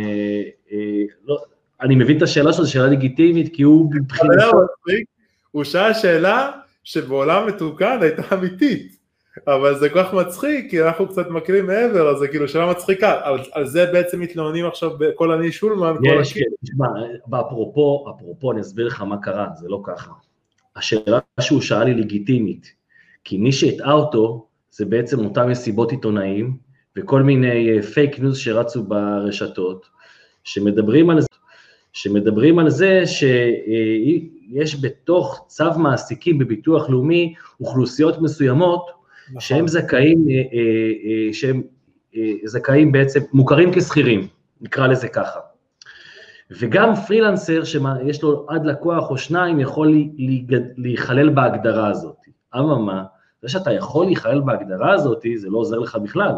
[1.26, 1.38] לא,
[1.82, 4.52] אני מבין את השאלה שלו, זו שאלה לגיטימית, כי הוא מבחינתו...
[5.52, 6.52] הוא שאל שאלה
[6.84, 8.99] שבעולם מתוקן הייתה אמיתית,
[9.48, 13.20] אבל זה כל כך מצחיק, כי אנחנו קצת מכירים מעבר, אז זה כאילו שאלה מצחיקה,
[13.24, 16.88] על, על זה בעצם מתלוננים עכשיו בכל אני שולמן, כל יש, כן, תשמע,
[17.40, 20.12] אפרופו, אפרופו, אני אסביר לך מה קרה, זה לא ככה.
[20.76, 22.74] השאלה שהוא שאל היא לגיטימית,
[23.24, 26.58] כי מי שהטעה אותו, זה בעצם אותם מסיבות עיתונאים,
[26.98, 29.86] וכל מיני פייק uh, ניוז שרצו ברשתות,
[30.44, 31.28] שמדברים על זה,
[31.94, 38.99] שמדברים על זה שיש בתוך צו מעסיקים בביטוח לאומי אוכלוסיות מסוימות
[39.30, 39.42] נכון.
[39.42, 41.62] שהם זכאים, אה, אה, אה, שהם
[42.46, 44.28] זכאים בעצם, מוכרים כשכירים,
[44.62, 45.40] נקרא לזה ככה.
[46.52, 49.94] וגם פרילנסר שיש לו עד לקוח או שניים יכול
[50.78, 52.16] להיכלל בהגדרה הזאת.
[52.56, 53.04] אממה,
[53.42, 56.34] זה שאתה יכול להיכלל בהגדרה הזאת, זה לא עוזר לך בכלל.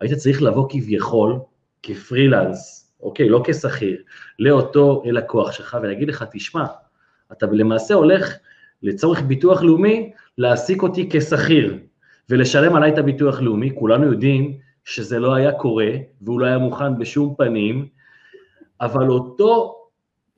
[0.00, 1.38] היית צריך לבוא כביכול,
[1.82, 4.02] כפרילנס, אוקיי, לא כשכיר,
[4.38, 6.64] לאותו לקוח שלך ולהגיד לך, תשמע,
[7.32, 8.36] אתה למעשה הולך
[8.82, 11.78] לצורך ביטוח לאומי להעסיק אותי כשכיר
[12.30, 15.90] ולשלם עליי את הביטוח לאומי, כולנו יודעים שזה לא היה קורה
[16.22, 17.86] והוא לא היה מוכן בשום פנים,
[18.80, 19.76] אבל אותו,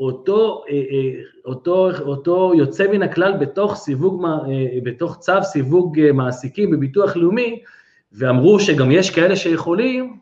[0.01, 6.70] אותו, אה, אה, אותו, אותו יוצא מן הכלל בתוך, סיווג, אה, בתוך צו סיווג מעסיקים
[6.70, 7.62] בביטוח לאומי,
[8.12, 10.16] ואמרו שגם יש כאלה שיכולים,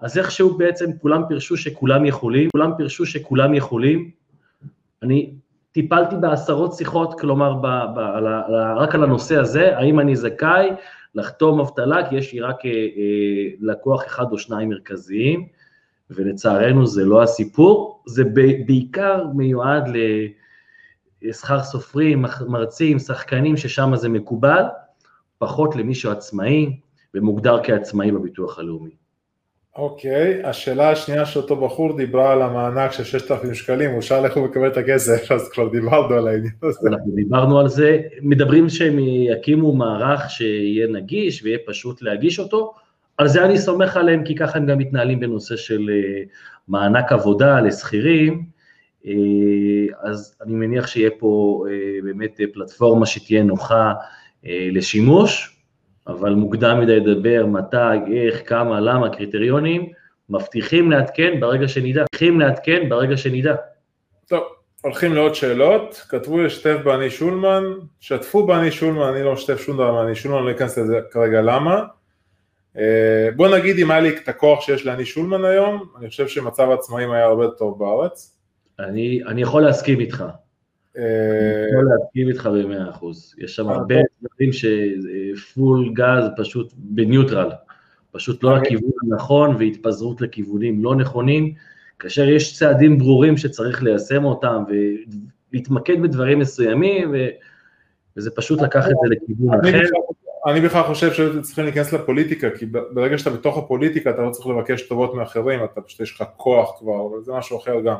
[0.00, 4.10] אז איכשהו בעצם כולם פירשו שכולם יכולים, כולם פירשו שכולם יכולים.
[5.02, 5.34] אני
[5.72, 10.70] טיפלתי בעשרות שיחות, כלומר, ב, ב, על, על, רק על הנושא הזה, האם אני זכאי
[11.16, 15.46] לחתום אבטלה, כי יש לי רק אה, אה, לקוח אחד או שניים מרכזיים,
[16.10, 18.24] ולצערנו זה לא הסיפור, זה
[18.66, 19.84] בעיקר מיועד
[21.22, 24.62] לשכר סופרים, מרצים, שחקנים, ששם זה מקובל,
[25.38, 26.80] פחות למי שהוא עצמאי
[27.14, 29.05] ומוגדר כעצמאי בביטוח הלאומי.
[29.78, 34.36] אוקיי, okay, השאלה השנייה שאותו בחור דיברה על המענק של 6,000 שקלים, הוא שאל איך
[34.36, 36.88] הוא מקבל את הכסף, אז כבר דיברנו על העניין הזה.
[36.88, 42.74] אנחנו דיברנו על זה, מדברים שהם יקימו מערך שיהיה נגיש ויהיה פשוט להגיש אותו,
[43.18, 46.22] על זה אני סומך עליהם, כי ככה הם גם מתנהלים בנושא של אה,
[46.68, 48.44] מענק עבודה לשכירים,
[49.06, 49.12] אה,
[50.02, 53.92] אז אני מניח שיהיה פה אה, באמת פלטפורמה שתהיה נוחה
[54.44, 55.55] לשימוש,
[56.08, 59.92] אבל מוקדם מדי לדבר מתי, איך, כמה, למה, קריטריונים,
[60.30, 63.54] מבטיחים לעדכן ברגע שנדע, מבטיחים לעדכן ברגע שנדע.
[64.28, 64.42] טוב,
[64.82, 67.64] הולכים לעוד שאלות, כתבו לשתף באני שולמן,
[68.00, 71.84] שתפו באני שולמן, אני לא משתף שום דבר באני שולמן, לא אכנס לזה כרגע למה.
[72.78, 76.70] אה, בוא נגיד אם היה לי את הכוח שיש לאני שולמן היום, אני חושב שמצב
[76.70, 78.36] העצמאים היה הרבה טוב בארץ.
[78.78, 80.24] אני, אני יכול להסכים איתך,
[81.68, 87.50] יכול להסכים איתך במאה אחוז, יש שם הרבה דברים שפול גז פשוט בניוטרל,
[88.12, 91.54] פשוט לא לכיוון הנכון והתפזרות לכיוונים לא נכונים,
[91.98, 94.64] כאשר יש צעדים ברורים שצריך ליישם אותם
[95.52, 97.14] ולהתמקד בדברים מסוימים,
[98.16, 99.80] וזה פשוט לקח את זה לכיוון אחר.
[100.46, 104.82] אני בכלל חושב שצריכים להיכנס לפוליטיקה, כי ברגע שאתה בתוך הפוליטיקה אתה לא צריך לבקש
[104.82, 107.96] טובות מאחרים, אתה פשוט יש לך כוח כבר, אבל זה משהו אחר גם.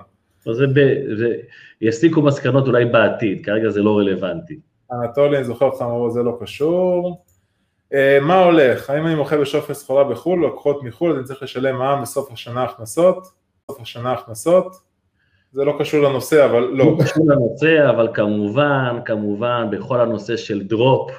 [0.52, 0.80] זה, ב,
[1.16, 1.36] זה
[1.80, 4.58] יסיקו מסקנות אולי בעתיד, כרגע זה לא רלוונטי.
[4.92, 7.22] אנטולי, אני זוכר אותך אמרו זה לא קשור.
[7.92, 8.90] Uh, מה הולך?
[8.90, 13.26] האם אני מוכר בשופט סחורה בחו"ל, לקוחות מחו"ל, אני צריך לשלם מע"מ בסוף השנה הכנסות?
[13.64, 14.76] בסוף השנה הכנסות?
[15.52, 16.84] זה לא קשור לנושא, אבל לא.
[16.84, 21.10] לא קשור לנושא, אבל כמובן, כמובן, בכל הנושא של drop,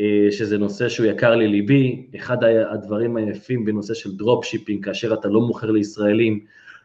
[0.00, 5.28] אה, שזה נושא שהוא יקר לליבי, אחד הדברים היפים בנושא של drop shipping, כאשר אתה
[5.28, 6.40] לא מוכר לישראלים,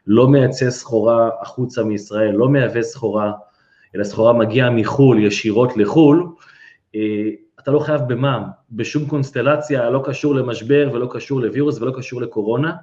[0.08, 3.32] לא מייצא סחורה החוצה מישראל, לא מייבא סחורה,
[3.96, 6.28] אלא סחורה מגיעה מחו"ל ישירות לחו"ל,
[6.96, 12.22] אה, אתה לא חייב במע"מ, בשום קונסטלציה, לא קשור למשבר ולא קשור לווירוס ולא קשור
[12.22, 12.74] לקורונה,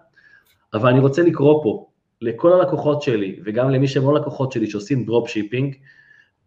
[0.75, 1.87] אבל אני רוצה לקרוא פה
[2.21, 5.75] לכל הלקוחות שלי, וגם למי שהם לא לקוחות שלי שעושים drop shipping,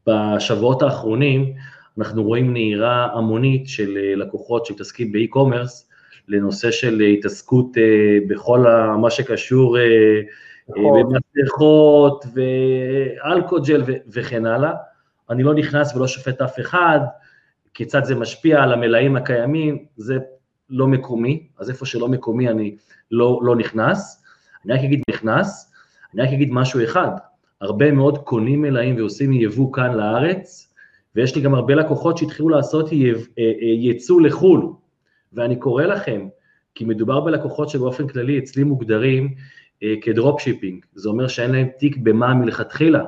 [0.08, 1.54] בשבועות האחרונים
[1.98, 5.90] אנחנו רואים נהירה המונית של אה, לקוחות שמתעסקים ב e-commerce,
[6.28, 8.60] לנושא של התעסקות אה, בכל
[9.02, 9.78] מה שקשור
[10.78, 12.42] למסכות נכון.
[13.24, 14.74] ואלכוג'ל וכן הלאה.
[15.30, 17.00] אני לא נכנס ולא שופט אף אחד,
[17.74, 20.18] כיצד זה משפיע על המלאים הקיימים, זה
[20.70, 22.76] לא מקומי, אז איפה שלא מקומי אני
[23.12, 24.24] לא, לא נכנס.
[24.66, 25.74] אני רק אגיד נכנס,
[26.14, 27.12] אני רק אגיד משהו אחד,
[27.62, 30.74] הרבה מאוד קונים מלאים ועושים יבוא כאן לארץ,
[31.16, 32.90] ויש לי גם הרבה לקוחות שהתחילו לעשות
[33.62, 34.74] ייצוא לחו"ל,
[35.34, 36.28] ואני קורא לכם,
[36.76, 39.36] כי מדובר בלקוחות שבאופן כללי אצלי מוגדרים
[39.84, 43.06] אה, כ drop shipping, זה אומר שאין להם תיק במע"מ מלכתחילה,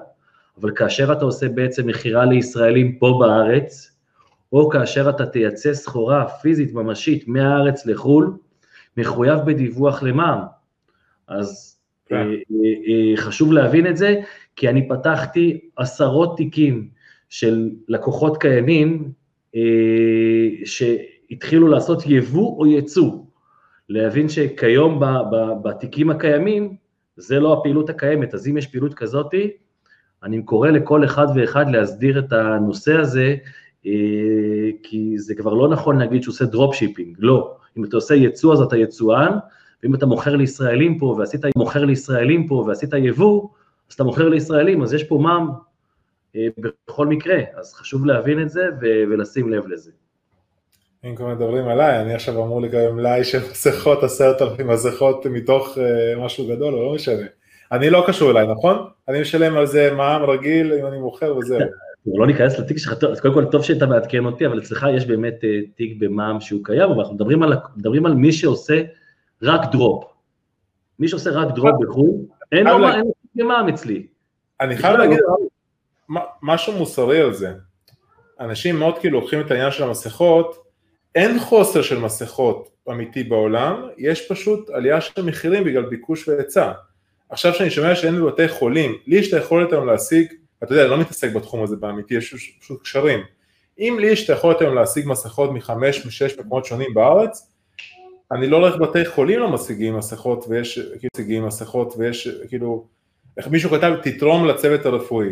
[0.61, 3.91] אבל כאשר אתה עושה בעצם מכירה לישראלים פה בארץ,
[4.53, 8.33] או כאשר אתה תייצא סחורה פיזית ממשית מהארץ לחו"ל,
[8.97, 10.41] מחויב בדיווח למע"מ.
[11.27, 12.15] אז כן.
[12.15, 12.23] אה,
[12.87, 14.21] אה, חשוב להבין את זה,
[14.55, 16.89] כי אני פתחתי עשרות תיקים
[17.29, 19.11] של לקוחות קיימים
[20.65, 23.11] שהתחילו לעשות יבוא או ייצוא.
[23.93, 25.01] להבין שכיום
[25.63, 26.75] בתיקים הקיימים,
[27.17, 29.51] זה לא הפעילות הקיימת, אז אם יש פעילות כזאתי,
[30.23, 33.35] אני קורא לכל אחד ואחד להסדיר את הנושא הזה,
[33.85, 33.91] אה,
[34.83, 37.55] כי זה כבר לא נכון להגיד שהוא עושה drop shipping, לא.
[37.77, 39.37] אם אתה עושה ייצוא אז אתה יצואן,
[39.83, 43.49] ואם אתה מוכר לישראלים פה ועשית מוכר לישראלים פה ועשית יבוא,
[43.89, 45.49] אז אתה מוכר לישראלים, אז יש פה מע"מ
[46.35, 49.91] אה, בכל מקרה, אז חשוב להבין את זה ולשים לב לזה.
[51.05, 55.77] אם כבר מדברים עליי, אני עכשיו אמור לקיים מלאי של מסכות, עשרת אלפים מסכות מתוך
[55.77, 57.25] אה, משהו גדול, או לא משנה.
[57.71, 58.87] אני לא קשור אליי, נכון?
[59.07, 61.59] אני משלם על זה מע"מ רגיל אם אני מוכר וזהו.
[62.05, 65.33] לא ניכנס לתיק שלך, אז קודם כל טוב שאתה מעדכן אותי, אבל אצלך יש באמת
[65.41, 68.81] אה, תיק במע"מ שהוא קיים, אבל אנחנו מדברים על, מדברים על מי שעושה
[69.41, 70.03] רק drop.
[70.99, 72.15] מי שעושה רק drop בחו"ל,
[72.51, 74.07] אין לו תיק במע"מ אצלי.
[74.61, 75.19] אני חייב להגיד
[76.41, 77.53] משהו מוסרי על זה.
[78.39, 80.70] אנשים מאוד כאילו לוקחים את העניין של המסכות,
[81.15, 86.71] אין חוסר של מסכות אמיתי בעולם, יש פשוט עלייה של מחירים בגלל ביקוש והיצע.
[87.29, 90.91] עכשיו שאני שומע שאין בבתי חולים, לי יש את היכולת היום להשיג, אתה יודע, אני
[90.91, 93.19] לא מתעסק בתחום הזה באמיתי, יש פשוט קשרים.
[93.79, 97.51] אם לי יש את היכולת היום להשיג מסכות מחמש, משש מקומות שונים בארץ,
[98.31, 102.87] אני לא הולך לבתי חולים לא משיגים מסכות ויש, כאילו, משיגים מסכות ויש, כאילו,
[103.37, 105.29] איך מישהו כתב, תתרום לצוות הרפואי.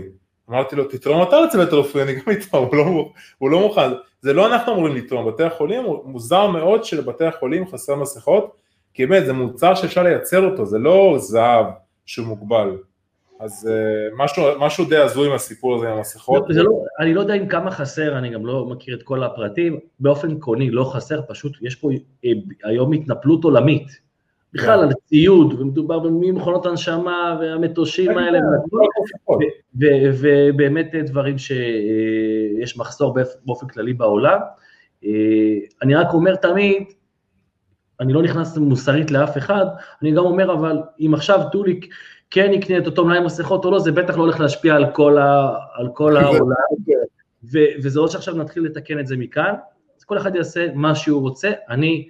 [0.50, 3.90] אמרתי לו, תתרום אתה לצוות הרפואי, אני גם אתרום, הוא לא, הוא לא מוכן.
[4.22, 8.56] זה לא אנחנו אמורים לתרום, בתי החולים, מוזר מאוד שלבתי החולים חסר מסכות,
[8.94, 11.66] כי באמת זה מוצר שאפשר לייצר אותו, זה לא זהב
[12.06, 12.78] שהוא מוגבל.
[13.40, 16.46] אז uh, משהו, משהו די הזוי עם הסיפור הזה עם המסכות.
[16.50, 19.80] לא, לא, אני לא יודע אם כמה חסר, אני גם לא מכיר את כל הפרטים,
[20.00, 21.90] באופן עקרוני לא חסר, פשוט יש פה
[22.26, 22.32] אה,
[22.64, 24.09] היום התנפלות עולמית.
[24.54, 24.88] בכלל כן.
[24.88, 29.86] על ציוד, ומדובר במכונות הנשמה והמטושים כן, האלה, כן,
[30.20, 34.40] ובאמת דברים שיש מחסור באופן כללי בעולם.
[35.06, 35.10] אה,
[35.82, 36.84] אני רק אומר תמיד,
[38.00, 39.66] אני לא נכנס מוסרית לאף אחד,
[40.02, 41.94] אני גם אומר, אבל אם עכשיו טוליק
[42.32, 45.18] כן יקנה את אותו מלאי מסכות או לא, זה בטח לא הולך להשפיע על כל,
[45.18, 46.56] ה, על כל העולם,
[47.84, 49.54] וזה עוד שעכשיו נתחיל לתקן את זה מכאן,
[49.98, 52.10] אז כל אחד יעשה מה שהוא רוצה, אני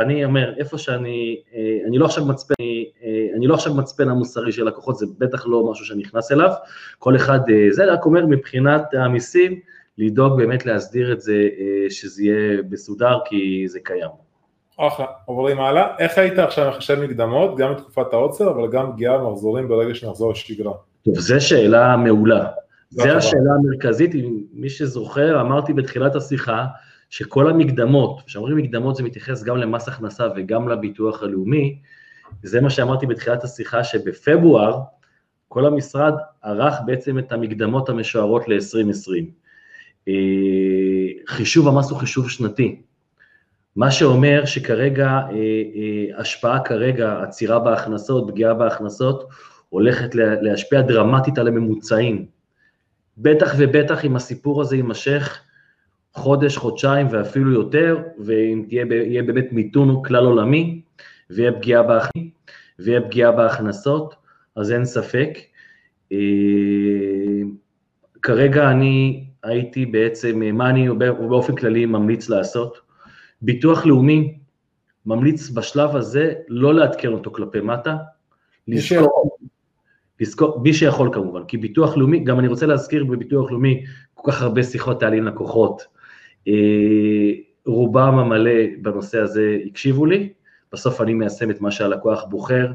[0.00, 2.54] אני אומר, איפה שאני, אה, אני לא עכשיו מצפן,
[3.02, 6.50] אה, אני לא עכשיו מצפן המוסרי של לקוחות, זה בטח לא משהו שאני נכנס אליו,
[6.98, 9.60] כל אחד, אה, זה רק אומר מבחינת המיסים,
[9.98, 11.48] לדאוג באמת להסדיר את זה,
[11.90, 14.10] שזה יהיה מסודר, כי זה קיים.
[14.76, 15.86] אחלה, עוברים הלאה.
[15.98, 20.72] איך היית עכשיו מחשב מקדמות, גם בתקופת העוצר, אבל גם פגיעה במחזורים ברגע שנחזור לשגרה?
[21.04, 22.46] טוב, זו שאלה מעולה.
[22.90, 24.10] זו השאלה המרכזית,
[24.52, 26.64] מי שזוכר, אמרתי בתחילת השיחה,
[27.10, 31.78] שכל המקדמות, כשאומרים מקדמות זה מתייחס גם למס הכנסה וגם לביטוח הלאומי,
[32.42, 34.80] זה מה שאמרתי בתחילת השיחה, שבפברואר
[35.48, 39.24] כל המשרד ערך בעצם את המקדמות המשוערות ל-2020.
[40.08, 40.12] אה,
[41.26, 42.82] חישוב המס הוא חישוב שנתי,
[43.76, 49.28] מה שאומר שכרגע, אה, אה, השפעה כרגע, עצירה בהכנסות, פגיעה בהכנסות,
[49.68, 52.26] הולכת להשפיע דרמטית על הממוצעים.
[53.18, 55.40] בטח ובטח אם הסיפור הזה יימשך
[56.14, 60.82] חודש, חודשיים ואפילו יותר, ואם תהיה, יהיה באמת מיתון כלל עולמי,
[61.30, 62.08] ויהיה פגיעה, בהכ...
[62.78, 64.14] ויהיה פגיעה בהכנסות,
[64.56, 65.38] אז אין ספק.
[66.12, 66.18] אה,
[68.22, 70.88] כרגע אני הייתי בעצם, מה אני
[71.28, 72.80] באופן כללי ממליץ לעשות?
[73.42, 74.38] ביטוח לאומי
[75.06, 77.96] ממליץ בשלב הזה לא לעדכן אותו כלפי מטה,
[78.68, 79.38] לזכור,
[80.20, 84.42] לזכור, מי שיכול כמובן, כי ביטוח לאומי, גם אני רוצה להזכיר בביטוח לאומי, כל כך
[84.42, 85.99] הרבה שיחות היה לי עם לקוחות, אה,
[87.66, 90.32] רובם המלא בנושא הזה הקשיבו לי,
[90.72, 92.72] בסוף אני מיישם את מה שהלקוח בוחר,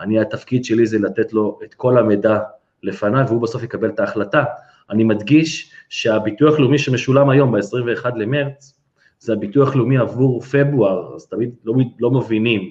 [0.00, 2.38] אני, התפקיד שלי זה לתת לו את כל המידע
[2.82, 4.44] לפניו והוא בסוף יקבל את ההחלטה.
[4.90, 8.80] אני מדגיש שהביטוח לאומי שמשולם היום ב-21 למרץ,
[9.18, 12.70] זה הביטוח לאומי עבור פברואר, אז תמיד לא, לא מבינים.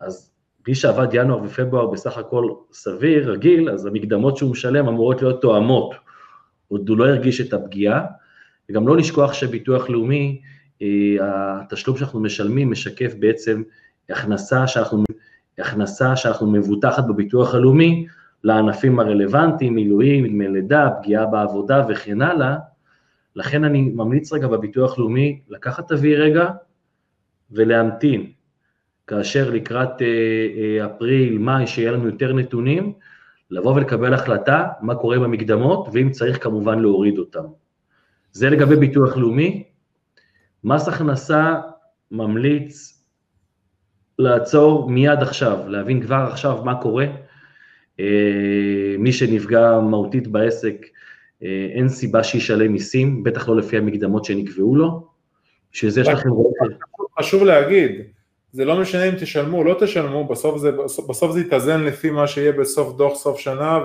[0.00, 0.30] אז
[0.68, 5.94] מי שעבד ינואר ופברואר בסך הכל סביר, רגיל, אז המקדמות שהוא משלם אמורות להיות תואמות.
[6.68, 8.04] עוד הוא לא הרגיש את הפגיעה,
[8.70, 10.40] וגם לא לשכוח שביטוח לאומי,
[10.82, 13.62] אה, התשלום שאנחנו משלמים משקף בעצם
[14.10, 15.04] הכנסה שאנחנו,
[15.58, 18.06] הכנסה שאנחנו מבוטחת בביטוח הלאומי
[18.44, 22.56] לענפים הרלוונטיים, מילואים, דמי לידה, פגיעה בעבודה וכן הלאה,
[23.36, 26.50] לכן אני ממליץ רגע בביטוח לאומי לקחת אוויר רגע
[27.50, 28.30] ולהמתין.
[29.06, 30.02] כאשר לקראת
[30.84, 32.92] אפריל, מאי, שיהיה לנו יותר נתונים,
[33.50, 37.44] לבוא ולקבל החלטה מה קורה במקדמות, ואם צריך כמובן להוריד אותם.
[38.38, 39.64] זה לגבי ביטוח לאומי.
[40.64, 41.54] מס הכנסה
[42.10, 43.02] ממליץ
[44.18, 47.06] לעצור מיד עכשיו, להבין כבר עכשיו מה קורה.
[48.00, 50.86] אה, מי שנפגע מהותית בעסק,
[51.42, 55.08] אה, אין סיבה שישלם מיסים, בטח לא לפי המקדמות שנקבעו לו.
[55.72, 56.50] בשביל זה יש לכם רואה...
[57.18, 57.90] חשוב להגיד,
[58.52, 60.70] זה לא משנה אם תשלמו או לא תשלמו, בסוף זה,
[61.08, 63.78] בסוף זה יתאזן לפי מה שיהיה בסוף דוח סוף שנה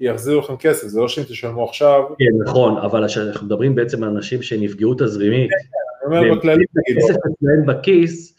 [0.00, 2.02] ויחזירו לכם כסף, זה לא שאם תשלמו עכשיו.
[2.18, 5.50] כן, נכון, אבל אנחנו מדברים בעצם על אנשים שנפגעו תזרימית.
[5.50, 6.64] כן, אני אומר בכללי,
[6.96, 8.36] כסף אצלם בכיס,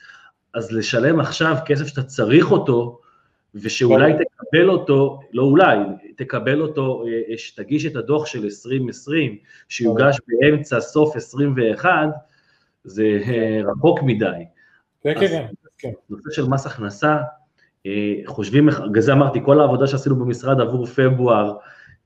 [0.54, 3.00] אז לשלם עכשיו כסף שאתה צריך אותו,
[3.56, 5.78] ושאולי תקבל אותו, לא אולי,
[6.16, 9.38] תקבל אותו, אה, שתגיש את הדוח של 2020,
[9.70, 11.90] שיוגש באמצע סוף 21,
[12.84, 14.44] זה אה, רחוק מדי.
[15.04, 15.46] כן, כן,
[15.78, 15.92] כן.
[16.10, 17.18] נושא של מס הכנסה,
[17.86, 21.54] אה, חושבים, בגלל זה אמרתי, כל העבודה שעשינו במשרד עבור פברואר,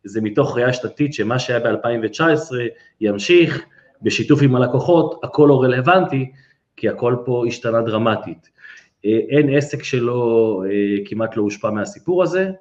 [0.03, 2.53] זה מתוך ראייה שנתית שמה שהיה ב-2019
[3.01, 3.65] ימשיך,
[4.01, 6.31] בשיתוף עם הלקוחות, הכל לא רלוונטי,
[6.77, 8.49] כי הכל פה השתנה דרמטית.
[9.05, 12.51] אה, אין עסק שלא אה, כמעט לא הושפע מהסיפור הזה,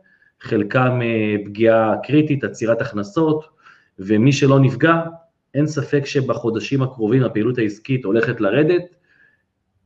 [0.40, 1.00] חלקם
[1.44, 3.44] פגיעה קריטית, עצירת הכנסות,
[3.98, 5.02] ומי שלא נפגע,
[5.54, 8.82] אין ספק שבחודשים הקרובים הפעילות העסקית הולכת לרדת,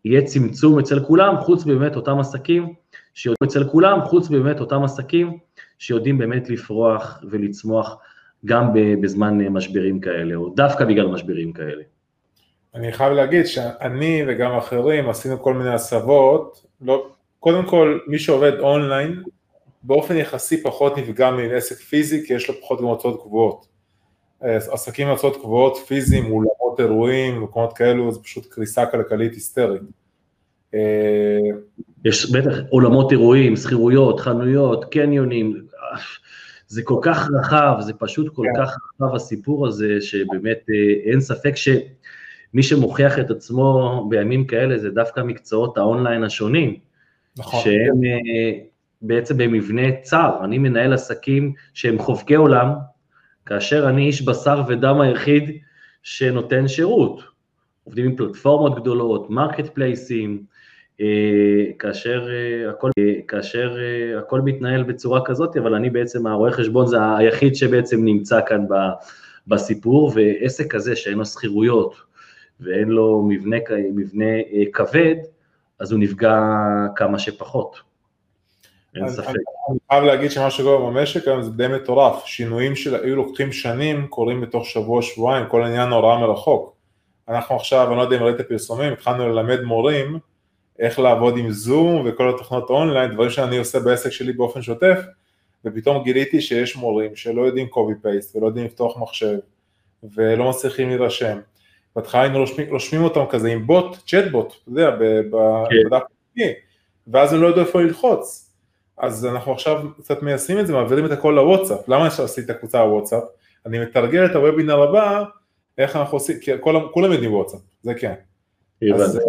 [0.04, 2.74] יהיה צמצום אצל כולם, חוץ באמת אותם עסקים
[3.14, 5.38] שיודעים אצל כולם, חוץ באמת אותם עסקים
[5.78, 7.96] שיודעים באמת לפרוח ולצמוח
[8.44, 8.70] גם
[9.00, 11.82] בזמן משברים כאלה, או דווקא בגלל משברים כאלה.
[12.74, 17.08] אני חייב להגיד שאני וגם אחרים עשינו כל מיני הסבות, לא,
[17.40, 19.22] קודם כל מי שעובד אונליין
[19.82, 23.77] באופן יחסי פחות נפגע מעסק פיזי כי יש לו פחות גם הוצאות קבועות.
[24.40, 29.82] עסקים עם הוצאות קבועות פיזיים, אולמות אירועים, מקומות כאלו, זה פשוט קריסה כלכלית היסטרית.
[30.74, 31.38] אה,
[32.04, 35.62] יש בטח עולמות אירועים, שכירויות, חנויות, קניונים,
[36.66, 38.64] זה כל כך רחב, זה פשוט כל כן.
[38.64, 44.90] כך רחב הסיפור הזה, שבאמת אה, אין ספק שמי שמוכיח את עצמו בימים כאלה זה
[44.90, 46.76] דווקא מקצועות האונליין השונים,
[47.38, 47.60] נכון.
[47.64, 48.58] שהם אה,
[49.02, 52.68] בעצם במבנה צר, אני מנהל עסקים שהם חובקי עולם,
[53.48, 55.58] כאשר אני איש בשר ודם היחיד
[56.02, 57.22] שנותן שירות.
[57.84, 60.42] עובדים עם פלטפורמות גדולות, market placeים,
[61.00, 63.76] אה, כאשר, אה, הכל, אה, כאשר
[64.18, 68.64] הכל מתנהל בצורה כזאת, אבל אני בעצם, הרואה חשבון זה היחיד שבעצם נמצא כאן
[69.46, 71.94] בסיפור, ועסק כזה שאין לו שכירויות
[72.60, 73.56] ואין לו מבנה,
[73.94, 74.24] מבנה
[74.72, 75.16] כבד,
[75.80, 76.40] אז הוא נפגע
[76.96, 77.87] כמה שפחות.
[78.94, 79.28] אין ספק.
[79.70, 84.40] אני חייב להגיד שמה שקורה במשק היום זה די מטורף, שינויים שהיו לוקחים שנים קורים
[84.40, 86.74] בתוך שבוע, שבועיים, כל העניין הוראה מרחוק.
[87.28, 90.18] אנחנו עכשיו, אני לא יודע אם ראית פרסומים, התחלנו ללמד מורים
[90.78, 94.98] איך לעבוד עם זום וכל התוכנות אונליין, דברים שאני עושה בעסק שלי באופן שוטף,
[95.64, 99.38] ופתאום גיליתי שיש מורים שלא יודעים copy paste ולא יודעים לפתוח מחשב
[100.14, 101.38] ולא מצליחים להירשם.
[101.96, 106.02] בהתחלה היינו רושמים, רושמים אותם כזה עם בוט, צ'אט בוט, אתה יודע, בדף
[106.36, 106.52] כן.
[107.08, 108.47] ואז הם לא ידעו איפה ללחוץ.
[109.00, 111.88] אז אנחנו עכשיו קצת מיישמים את זה, מעבירים את הכל לוואטסאפ.
[111.88, 113.22] למה לעשות את הקבוצה בוואטסאפ?
[113.66, 115.24] אני מתרגל את הוובינר הבא,
[115.78, 116.50] איך אנחנו עושים, כי
[116.92, 118.14] כולם יודעים וואטסאפ, זה כן.
[118.94, 119.22] אז אה,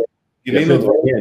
[0.46, 1.16] גילינו דברים.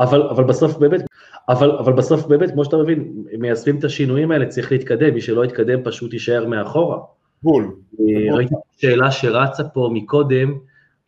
[0.00, 1.00] אבל, אבל בסוף באמת,
[1.48, 5.44] אבל, אבל בסוף באמת, כמו שאתה מבין, מיישמים את השינויים האלה, צריך להתקדם, מי שלא
[5.44, 6.98] יתקדם פשוט יישאר מאחורה.
[7.42, 7.76] בול.
[8.00, 10.58] אה, ראיתי שאלה שרצה פה מקודם,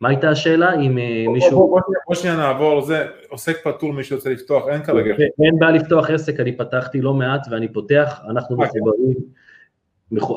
[0.01, 0.75] מה הייתה השאלה?
[0.75, 1.77] אם אה, מישהו...
[2.07, 5.15] בוא שנייה נעבור, זה עוסק פטור מי שרוצה לפתוח, אין כרגע.
[5.43, 8.67] אין בעיה לפתוח עסק, אני פתחתי לא מעט ואני פותח, אנחנו אוקיי.
[8.67, 9.15] מחוברים,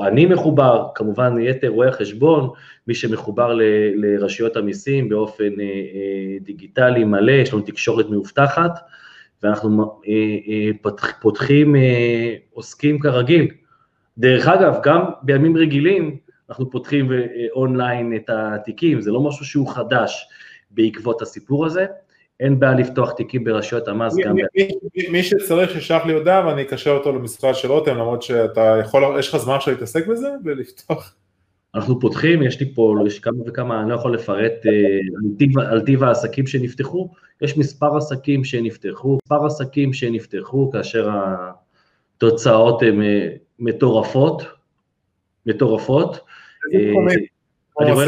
[0.07, 2.51] אני מחובר, כמובן יתר רואי החשבון,
[2.87, 3.59] מי שמחובר
[3.95, 8.79] לרשויות המיסים באופן אה, אה, דיגיטלי מלא, יש לנו תקשורת מאובטחת,
[9.43, 10.01] ואנחנו
[11.21, 11.75] פותחים,
[12.53, 13.49] עוסקים כרגיל.
[14.19, 16.17] דרך אגב, גם בימים רגילים,
[16.53, 17.11] אנחנו פותחים
[17.53, 20.29] אונליין את התיקים, זה לא משהו שהוא חדש
[20.71, 21.87] בעקבות הסיפור הזה,
[22.41, 24.35] אין בעיה לפתוח תיקים ברשויות המס גם...
[24.35, 24.43] מי,
[24.97, 29.19] מי, מי שצריך שישלח לי הודעה ואני אקשר אותו למשרד של רותם, למרות שאתה יכול,
[29.19, 31.15] יש לך זמן עכשיו להתעסק בזה ולפתוח?
[31.75, 36.05] אנחנו פותחים, יש לי פה, יש כמה וכמה, אני לא יכול לפרט אה, על טיב,
[36.05, 37.09] העסקים שנפתחו,
[37.43, 41.11] יש מספר עסקים שנפתחו, מספר עסקים שנפתחו כאשר
[42.17, 43.29] התוצאות הן אה,
[43.59, 44.43] מטורפות,
[45.47, 46.21] מטורפות, אה,
[47.81, 48.05] אני רואה,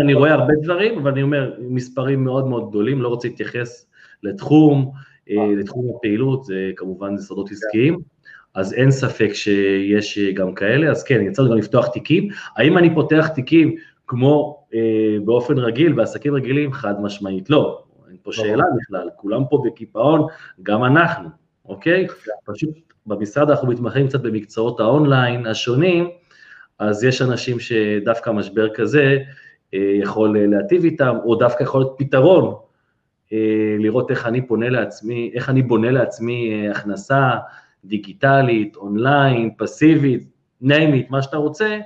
[0.00, 3.86] אני רואה הרבה דברים, אבל אני אומר, מספרים מאוד מאוד גדולים, לא רוצה להתייחס
[4.22, 4.90] לתחום,
[5.30, 5.54] אה, אה.
[5.56, 7.98] לתחום הפעילות, זה כמובן סודות עסקיים,
[8.54, 12.28] אז אין ספק שיש גם כאלה, אז כן, יצא גם לפתוח תיקים.
[12.56, 13.76] האם אני פותח תיקים
[14.06, 14.64] כמו
[15.24, 16.72] באופן רגיל, בעסקים רגילים?
[16.72, 17.84] חד משמעית לא.
[18.08, 20.26] אין פה שאלה בכלל, כולם פה בקיפאון,
[20.62, 21.28] גם אנחנו,
[21.64, 22.06] אוקיי?
[22.44, 22.70] פשוט
[23.06, 26.08] במשרד אנחנו מתמחים קצת במקצועות האונליין השונים,
[26.78, 29.18] אז יש אנשים שדווקא משבר כזה
[29.74, 32.54] אה, יכול להטיב איתם, או דווקא יכול להיות פתרון,
[33.32, 37.30] אה, לראות איך אני פונה לעצמי, איך אני בונה לעצמי הכנסה
[37.84, 40.22] דיגיטלית, אונליין, פסיבית,
[40.62, 41.78] name it, מה שאתה רוצה,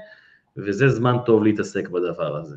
[0.56, 2.56] וזה זמן טוב להתעסק בדבר הזה.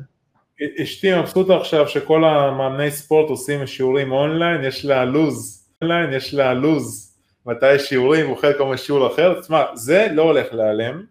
[0.82, 6.54] אשתי מבסוטה עכשיו שכל המאמני ספורט עושים שיעורים אונליין, יש לה לוז, אונליין יש לה
[6.54, 7.16] לוז,
[7.46, 11.02] מתי יש שיעורים, אוכל כל מיני שיעור אחר, תשמע, זה לא הולך להיעלם,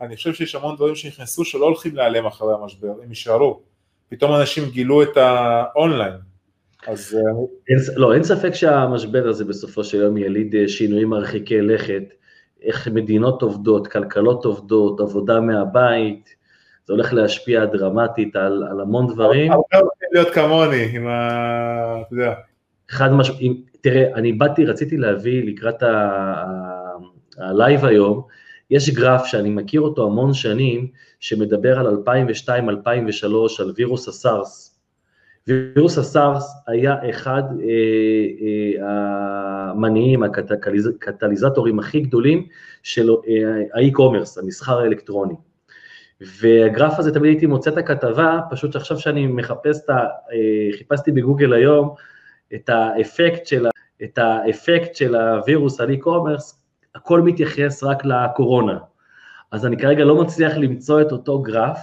[0.00, 3.60] אני חושב שיש המון דברים שנכנסו שלא הולכים להיעלם אחרי המשבר, הם יישארו,
[4.08, 6.14] פתאום אנשים גילו את האונליין,
[6.86, 7.16] אז...
[7.18, 7.32] אה,
[7.68, 12.02] אין, לא, אין ספק שהמשבר הזה בסופו של יום יליד אה, שינויים מרחיקי לכת,
[12.62, 16.34] איך מדינות עובדות, כלכלות עובדות, עבודה מהבית,
[16.86, 19.52] זה הולך להשפיע דרמטית על, על המון דברים.
[19.52, 22.00] הרבה הולכים להיות כמוני, עם ה...
[22.00, 22.34] אתה יודע.
[22.88, 25.82] חד משמעית, תראה, אני באתי, רציתי להביא לקראת
[27.38, 28.22] ה live היום,
[28.70, 30.88] יש גרף שאני מכיר אותו המון שנים,
[31.20, 32.52] שמדבר על 2002-2003,
[33.58, 34.80] על וירוס הסארס.
[35.46, 42.46] וירוס הסארס היה אחד אה, אה, המניעים, הקטליזטורים הכי גדולים
[42.82, 45.34] של אה, ה e-commerce, המסחר האלקטרוני.
[46.20, 49.94] והגרף הזה תמיד הייתי מוצא את הכתבה, פשוט עכשיו שאני מחפש את ה...
[50.32, 51.94] אה, חיפשתי בגוגל היום
[52.54, 53.66] את האפקט של,
[54.02, 56.59] את האפקט של הווירוס על e-commerce,
[56.94, 58.78] הכל מתייחס רק לקורונה.
[59.50, 61.78] אז אני כרגע לא מצליח למצוא את אותו גרף,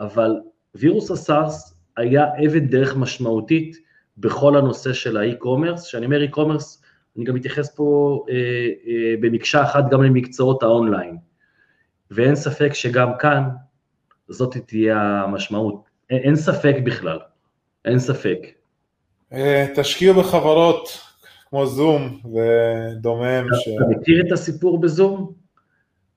[0.00, 0.40] אבל
[0.74, 3.76] וירוס הסארס היה אבן דרך משמעותית
[4.18, 6.82] בכל הנושא של ה e-commerce, כשאני אומר e-commerce,
[7.16, 8.34] אני גם מתייחס פה אה,
[8.86, 11.16] אה, במקשה אחת גם למקצועות האונליין.
[12.10, 13.48] ואין ספק שגם כאן
[14.28, 15.84] זאת תהיה המשמעות.
[16.10, 17.18] אין, אין ספק בכלל,
[17.84, 18.38] אין ספק.
[19.32, 21.09] אה, תשקיעו בחברות
[21.50, 23.46] כמו זום ודומם.
[23.46, 23.68] אתה ש...
[23.90, 25.32] מכיר את הסיפור בזום?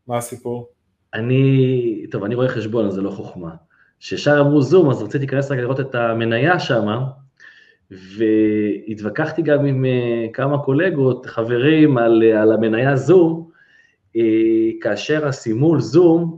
[0.08, 0.70] מה הסיפור?
[1.14, 3.56] אני, טוב, אני רואה חשבון, אז זה לא חוכמה.
[4.00, 6.88] ששאר אמרו זום, אז רציתי להיכנס רק לראות את המניה שם,
[7.92, 13.50] והתווכחתי גם עם אה, כמה קולגות, חברים, על, על המניה זום,
[14.16, 14.22] אה,
[14.82, 16.38] כאשר הסימול זום,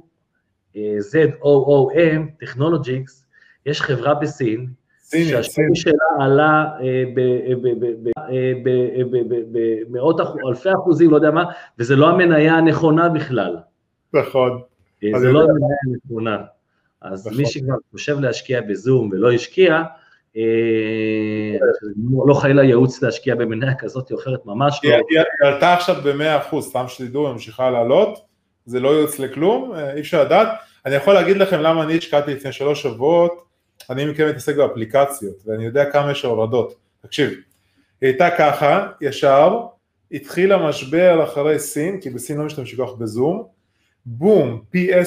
[0.76, 3.26] אה, ZOOM, Technologies,
[3.66, 4.68] יש חברה בסין,
[5.24, 6.66] שהשווי שלה עלה
[9.90, 11.44] במאות אלפי אחוזים, לא יודע מה,
[11.80, 13.58] וזה לא המניה הנכונה בכלל.
[14.14, 14.62] נכון.
[15.20, 16.38] זה לא המניה הנכונה.
[17.02, 19.84] אז מי שכבר חושב להשקיע בזום ולא השקיע,
[22.26, 24.90] לא חלילה ייעוץ להשקיע במניה כזאת או אחרת, ממש לא.
[24.90, 28.20] היא עלתה עכשיו ב-100%, סתם שתדעו, היא ממשיכה לעלות,
[28.66, 30.48] זה לא ייעוץ לכלום, אי אפשר לדעת.
[30.86, 33.45] אני יכול להגיד לכם למה אני השקעתי לפני שלוש שבועות,
[33.90, 36.76] אני מכיר מתעסק באפליקציות, ואני יודע כמה יש הורדות.
[37.02, 39.60] תקשיב, היא הייתה ככה, ישר,
[40.12, 43.48] התחיל המשבר אחרי סין, כי בסין לא משתמשים כך בזום,
[44.06, 44.98] בום, פי 10-15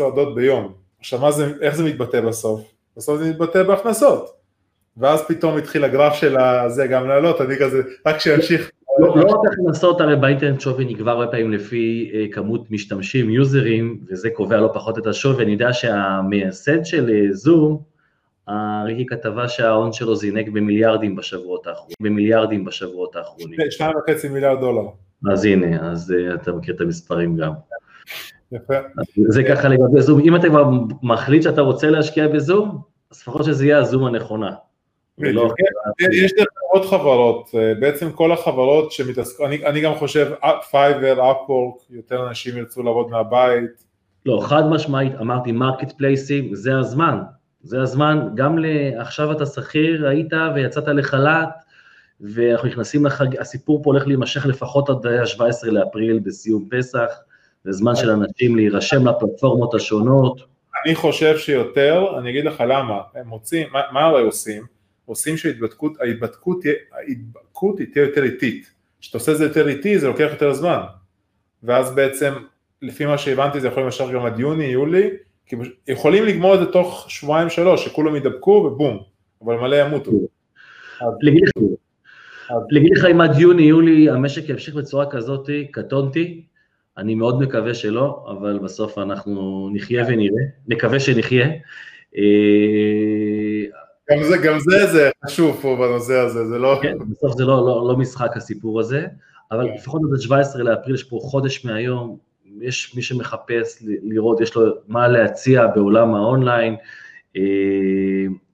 [0.00, 0.72] הורדות ביום.
[1.00, 2.72] עכשיו זה, איך זה מתבטא בסוף?
[2.96, 4.32] בסוף זה מתבטא בהכנסות.
[4.96, 8.70] ואז פתאום התחיל הגרף של הזה גם לעלות, אני כזה, רק שימשיך.
[8.98, 14.00] לא, לא רק הכנסות, הרי באינטרנט שווי נקבע הרבה פעמים לפי אה, כמות משתמשים, יוזרים,
[14.08, 15.44] וזה קובע לא פחות את השווי.
[15.44, 17.82] אני יודע שהמייסד של אה, זום,
[18.84, 23.58] ראיתי כתבה שההון שלו זינק במיליארדים בשבועות האחרונים, במיליארדים בשבועות האחרונים.
[23.70, 24.82] שניים וחצי מיליארד דולר.
[25.32, 27.52] אז הנה, אז אה, אתה מכיר את המספרים גם.
[28.52, 28.74] יפה.
[29.28, 30.70] זה ככה לגבי זום, אם אתה כבר
[31.02, 32.80] מחליט שאתה רוצה להשקיע בזום,
[33.10, 34.50] אז לפחות שזה יהיה הזום הנכונה.
[36.12, 40.32] יש לך עוד חברות, אה, בעצם כל החברות שמתעסקות, אני, אני גם חושב
[40.70, 43.84] Fiverr, Upwork, יותר אנשים ירצו לעבוד מהבית.
[44.26, 47.18] לא, חד משמעית, אמרתי marketplace ים, זה הזמן,
[47.62, 48.58] זה הזמן, גם
[48.96, 51.48] עכשיו אתה שכיר, היית ויצאת לחל"ת,
[52.20, 57.10] ואנחנו נכנסים לחג, הסיפור פה הולך להימשך לפחות עד ה-17 לאפריל בסיום פסח,
[57.64, 60.40] זה זמן של אנשים להירשם לפלטפורמות השונות.
[60.86, 64.62] אני חושב שיותר, אני אגיד לך למה, הם מוצאים, מה, מה הרי עושים?
[65.04, 65.92] עושים שההתבדקות
[67.92, 68.70] תהיה יותר איטית.
[69.00, 70.80] כשאתה עושה את זה יותר איטי זה לוקח יותר זמן.
[71.62, 72.32] ואז בעצם,
[72.82, 75.10] לפי מה שהבנתי זה יכול להימשך גם עד יוני, יולי,
[75.50, 75.56] כי
[75.88, 79.02] יכולים לגמור את זה תוך שבועיים שלוש, שכולם ידבקו ובום,
[79.44, 80.12] אבל מלא ימותו.
[82.70, 86.42] להגיד לך אם עד יוני, יולי המשק ימשיך בצורה כזאת, קטונתי,
[86.98, 91.46] אני מאוד מקווה שלא, אבל בסוף אנחנו נחיה ונראה, נקווה שנחיה.
[92.16, 93.64] אה,
[94.10, 96.78] גם זה, גם זה, זה חשוב פה בנושא הזה, זה לא...
[96.82, 99.06] כן, בסוף זה לא, לא, לא משחק הסיפור הזה,
[99.50, 99.74] אבל כן.
[99.74, 102.29] לפחות עד 17 לאפריל, יש פה חודש מהיום,
[102.62, 106.76] יש מי שמחפש לראות, יש לו מה להציע בעולם האונליין,
[107.36, 107.42] אה,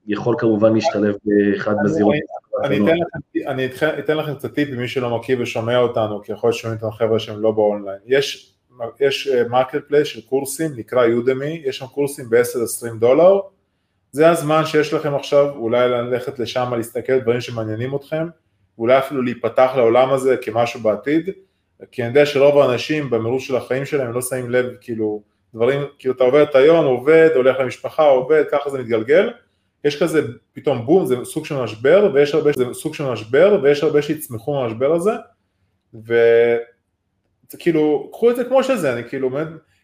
[0.07, 2.15] יכול כמובן להשתלב באחד בזירות.
[3.47, 3.65] אני
[3.99, 7.19] אתן לכם קצת טיפ למי שלא מכיר ושומע אותנו, כי יכול להיות שומעים אותנו חבר'ה
[7.19, 7.99] שהם לא באונליין.
[8.05, 8.53] יש
[8.99, 13.39] יש market אה, place של קורסים, נקרא Udemy, יש שם קורסים ב-10-20 דולר,
[14.11, 18.27] זה הזמן שיש לכם עכשיו אולי ללכת לשם, להסתכל על דברים שמעניינים אתכם,
[18.77, 21.29] ואולי אפילו להיפתח לעולם הזה כמשהו בעתיד,
[21.91, 25.21] כי אני יודע שרוב האנשים במרוץ של החיים שלהם לא שמים לב, כאילו,
[25.53, 29.29] דברים, כאילו אתה עובר את היום, עובד, הולך למשפחה, עובד, ככה זה מתגלגל,
[29.83, 30.21] יש כזה
[30.53, 34.53] פתאום בום, זה סוג של משבר, ויש הרבה, זה סוג של משבר, ויש הרבה שיצמחו
[34.53, 35.11] מהמשבר הזה,
[36.07, 36.15] ו...
[37.49, 39.29] זה כאילו, קחו את זה כמו שזה, אני כאילו,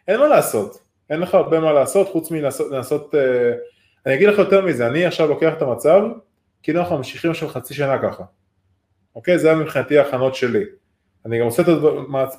[0.08, 0.78] אין מה לעשות,
[1.10, 3.54] אין לך הרבה מה לעשות חוץ מלעשות, לנסות, אה,
[4.06, 6.02] אני אגיד לך יותר מזה, אני עכשיו לוקח את המצב,
[6.64, 8.24] כאילו אנחנו ממשיכים עכשיו חצי שנה ככה,
[9.16, 9.40] אוקיי?
[9.40, 10.64] זה היה מבחינתי ההכנות שלי.
[11.26, 11.68] אני גם עושה את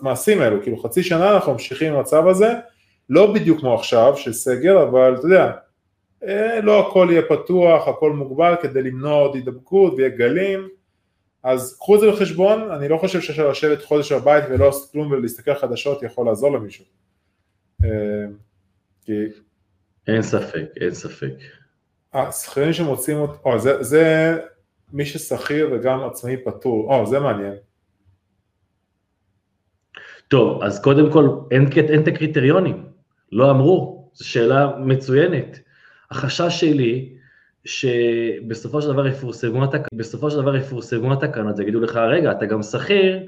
[0.00, 2.52] המעשים האלו, כאילו חצי שנה אנחנו ממשיכים עם המצב הזה,
[3.10, 5.52] לא בדיוק כמו עכשיו של סגר, אבל אתה יודע,
[6.24, 10.68] אה, לא הכל יהיה פתוח, הכל מוגבל כדי למנוע עוד הידבקות ויהיה גלים,
[11.42, 15.12] אז קחו את זה בחשבון, אני לא חושב שאפשר לשבת חודש בבית ולא לעשות כלום
[15.12, 16.84] ולהסתכל חדשות יכול לעזור למישהו.
[17.84, 17.88] אה,
[19.04, 19.12] כי...
[20.06, 21.34] אין ספק, אין ספק.
[22.12, 24.36] השכירים שמוצאים אותו, או, זה, זה
[24.92, 27.54] מי ששכיר וגם עצמאי פטור, או, זה מעניין.
[30.28, 32.86] טוב, אז קודם כל, אין, אין את הקריטריונים,
[33.32, 35.58] לא אמרו, זו שאלה מצוינת.
[36.10, 37.12] החשש שלי
[37.64, 39.80] שבסופו של דבר יפורסמו, התק...
[39.94, 43.26] בסופו של דבר יפורסמו התקנות, יגידו לך, רגע, אתה גם שכיר,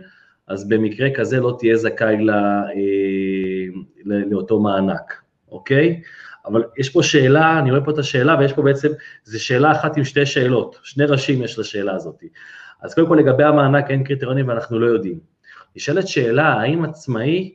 [0.49, 2.35] אז במקרה כזה לא תהיה זכאי לא,
[4.05, 6.01] לאותו מענק, אוקיי?
[6.47, 8.89] אבל יש פה שאלה, אני רואה פה את השאלה, ויש פה בעצם,
[9.25, 12.23] זו שאלה אחת עם שתי שאלות, שני ראשים יש לשאלה הזאת.
[12.83, 15.36] אז קודם כל לגבי המענק אין קריטריונים ואנחנו לא יודעים.
[15.77, 17.55] נשאלת שאלה, האם עצמאי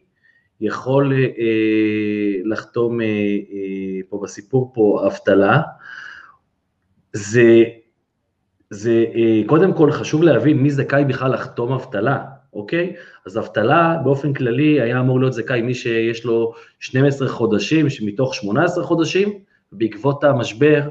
[0.62, 5.62] יכול אה, לחתום אה, אה, פה בסיפור פה אבטלה,
[7.14, 7.64] זה,
[8.70, 12.96] זה אה, קודם כל חשוב להבין מי זכאי בכלל לחתום אבטלה, אוקיי?
[13.26, 18.84] אז אבטלה באופן כללי היה אמור להיות זכאי מי שיש לו 12 חודשים מתוך 18
[18.84, 19.40] חודשים,
[19.72, 20.90] בעקבות המשבר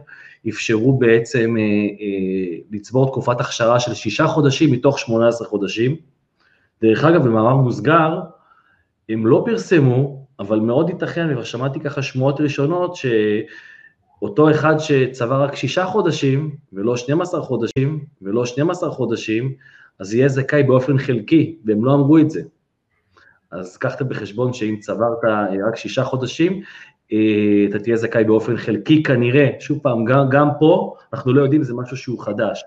[0.49, 5.97] אפשרו בעצם אה, אה, לצבור תקופת הכשרה של שישה חודשים מתוך 18 חודשים.
[6.83, 8.21] דרך אגב, במאמר מוסגר,
[9.09, 13.07] הם לא פרסמו, אבל מאוד ייתכן, וכבר שמעתי ככה שמועות ראשונות, ש...
[14.23, 19.55] אותו אחד שצבר רק שישה חודשים, ולא 12 חודשים, ולא 12 חודשים,
[19.99, 22.43] אז יהיה זכאי באופן חלקי, והם לא אמרו את זה.
[23.51, 26.61] אז קחת בחשבון שאם צברת אה, רק שישה חודשים,
[27.13, 31.63] אה, אתה תהיה זכאי באופן חלקי כנראה, שוב פעם, גם, גם פה אנחנו לא יודעים,
[31.63, 32.63] זה משהו שהוא חדש.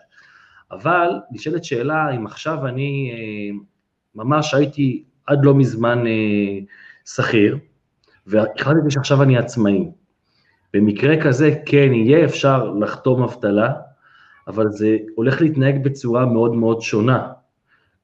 [0.72, 3.59] אבל נשאלת שאלה, אם עכשיו אני אה,
[4.16, 6.03] ממש הייתי עד לא מזמן
[7.05, 7.57] שכיר,
[8.28, 9.91] והחלטתי שעכשיו אני עצמאי,
[10.74, 13.74] במקרה כזה כן יהיה אפשר לחתום אבטלה,
[14.47, 17.28] אבל זה הולך להתנהג בצורה מאוד מאוד שונה.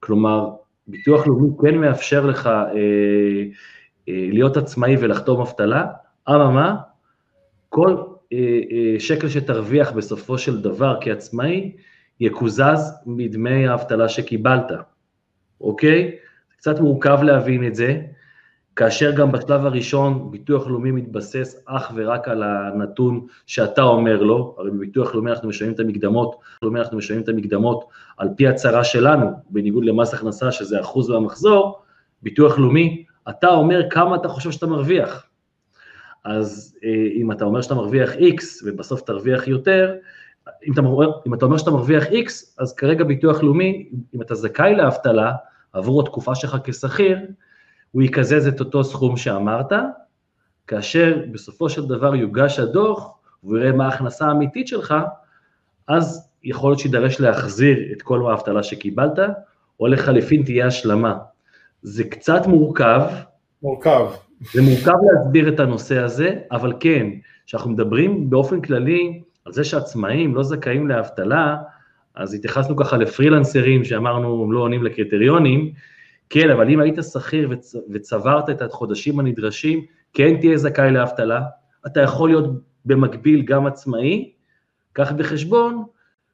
[0.00, 0.50] כלומר,
[0.86, 2.72] ביטוח לאומי כן מאפשר לך אה,
[4.08, 5.86] אה, להיות עצמאי ולחתום אבטלה,
[6.28, 6.76] אממה,
[7.68, 7.96] כל
[8.32, 8.38] אה,
[8.70, 11.72] אה, שקל שתרוויח בסופו של דבר כעצמאי,
[12.20, 14.72] יקוזז מדמי האבטלה שקיבלת,
[15.60, 16.16] אוקיי?
[16.56, 18.00] קצת מורכב להבין את זה,
[18.76, 24.70] כאשר גם בשלב הראשון ביטוח לאומי מתבסס אך ורק על הנתון שאתה אומר לו, הרי
[24.70, 27.84] בביטוח לאומי אנחנו משלמים את המקדמות, לאומי אנחנו משלמים את המקדמות
[28.16, 31.82] על פי הצהרה שלנו, בניגוד למס הכנסה שזה אחוז מהמחזור,
[32.22, 35.26] ביטוח לאומי, אתה אומר כמה אתה חושב שאתה מרוויח.
[36.24, 39.94] אז אה, אם אתה אומר שאתה מרוויח X ובסוף תרוויח יותר,
[40.66, 40.80] אם אתה,
[41.26, 45.32] אם אתה אומר שאתה מרוויח X, אז כרגע ביטוח לאומי, אם אתה זכאי לאבטלה
[45.72, 47.18] עבור התקופה שלך כשכיר,
[47.92, 49.72] הוא יקזז את אותו סכום שאמרת,
[50.66, 53.14] כאשר בסופו של דבר יוגש הדוח
[53.44, 54.94] והוא יראה מה ההכנסה האמיתית שלך,
[55.88, 59.18] אז יכול להיות שידרש להחזיר את כל האבטלה שקיבלת,
[59.80, 61.18] או לחליפין תהיה השלמה.
[61.82, 63.02] זה קצת מורכב.
[63.62, 64.06] מורכב.
[64.52, 67.06] זה מורכב להסביר את הנושא הזה, אבל כן,
[67.46, 71.56] כשאנחנו מדברים באופן כללי על זה שעצמאים לא זכאים לאבטלה,
[72.14, 75.72] אז התייחסנו ככה לפרילנסרים שאמרנו הם לא עונים לקריטריונים,
[76.30, 77.74] כן, אבל אם היית שכיר וצ...
[77.92, 81.42] וצברת את החודשים הנדרשים, כן תהיה זכאי לאבטלה,
[81.86, 82.50] אתה יכול להיות
[82.84, 84.32] במקביל גם עצמאי,
[84.92, 85.84] קח בחשבון,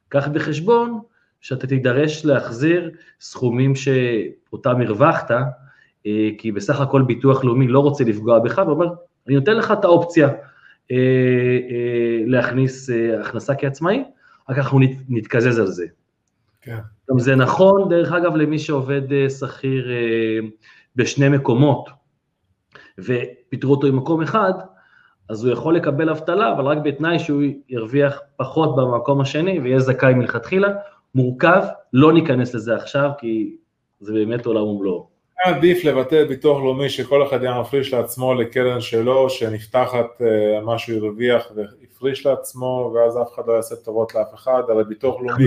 [0.09, 0.99] קח בחשבון
[1.41, 5.31] שאתה תידרש להחזיר סכומים שאותם הרווחת,
[6.05, 8.87] אה, כי בסך הכל ביטוח לאומי לא רוצה לפגוע בך, ואומר,
[9.27, 10.27] אני נותן לך את האופציה
[10.91, 10.95] אה,
[11.69, 14.03] אה, להכניס הכנסה כעצמאי,
[14.49, 14.79] רק אנחנו
[15.09, 15.85] נתקזז על זה.
[16.61, 16.77] כן.
[17.11, 20.47] גם זה נכון, דרך אגב, למי שעובד אה, שכיר אה,
[20.95, 21.89] בשני מקומות,
[22.97, 24.53] ופיטרו אותו עם מקום אחד,
[25.29, 30.13] אז הוא יכול לקבל אבטלה, אבל רק בתנאי שהוא ירוויח פחות במקום השני ויהיה זכאי
[30.13, 30.67] מלכתחילה.
[31.15, 33.55] מורכב, לא ניכנס לזה עכשיו, כי
[33.99, 35.16] זה באמת עולם ומלואו.
[35.43, 40.97] עדיף לבטל ביטוח לאומי שכל אחד היה מפריש לעצמו לקרן שלו, שנפתחת אה, מה שהוא
[40.97, 45.43] הרוויח והפריש לעצמו, ואז אף אחד לא יעשה טובות לאף אחד, אבל ביטוח לאומי...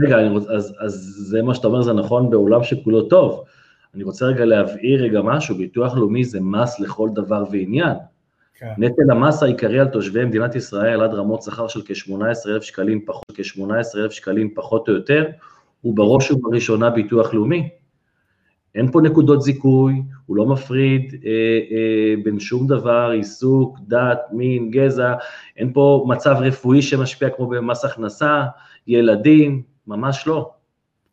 [0.00, 0.16] רגע,
[0.56, 0.92] אז, אז
[1.30, 3.44] זה מה שאתה אומר, זה נכון בעולם שכולו טוב.
[3.94, 7.96] אני רוצה רגע להבהיר רגע משהו, ביטוח לאומי זה מס לכל דבר ועניין.
[8.58, 8.72] כן.
[8.78, 14.10] נטל המס העיקרי על תושבי מדינת ישראל עד רמות שכר של כ-18,000 שקלים פחות, כ-18,000
[14.10, 15.26] שקלים פחות או יותר,
[15.80, 17.68] הוא בראש ובראשונה ביטוח לאומי.
[18.74, 21.30] אין פה נקודות זיכוי, הוא לא מפריד אה,
[21.70, 25.14] אה, בין שום דבר, עיסוק, דת, מין, גזע,
[25.56, 28.44] אין פה מצב רפואי שמשפיע כמו במס הכנסה,
[28.86, 30.50] ילדים, ממש לא.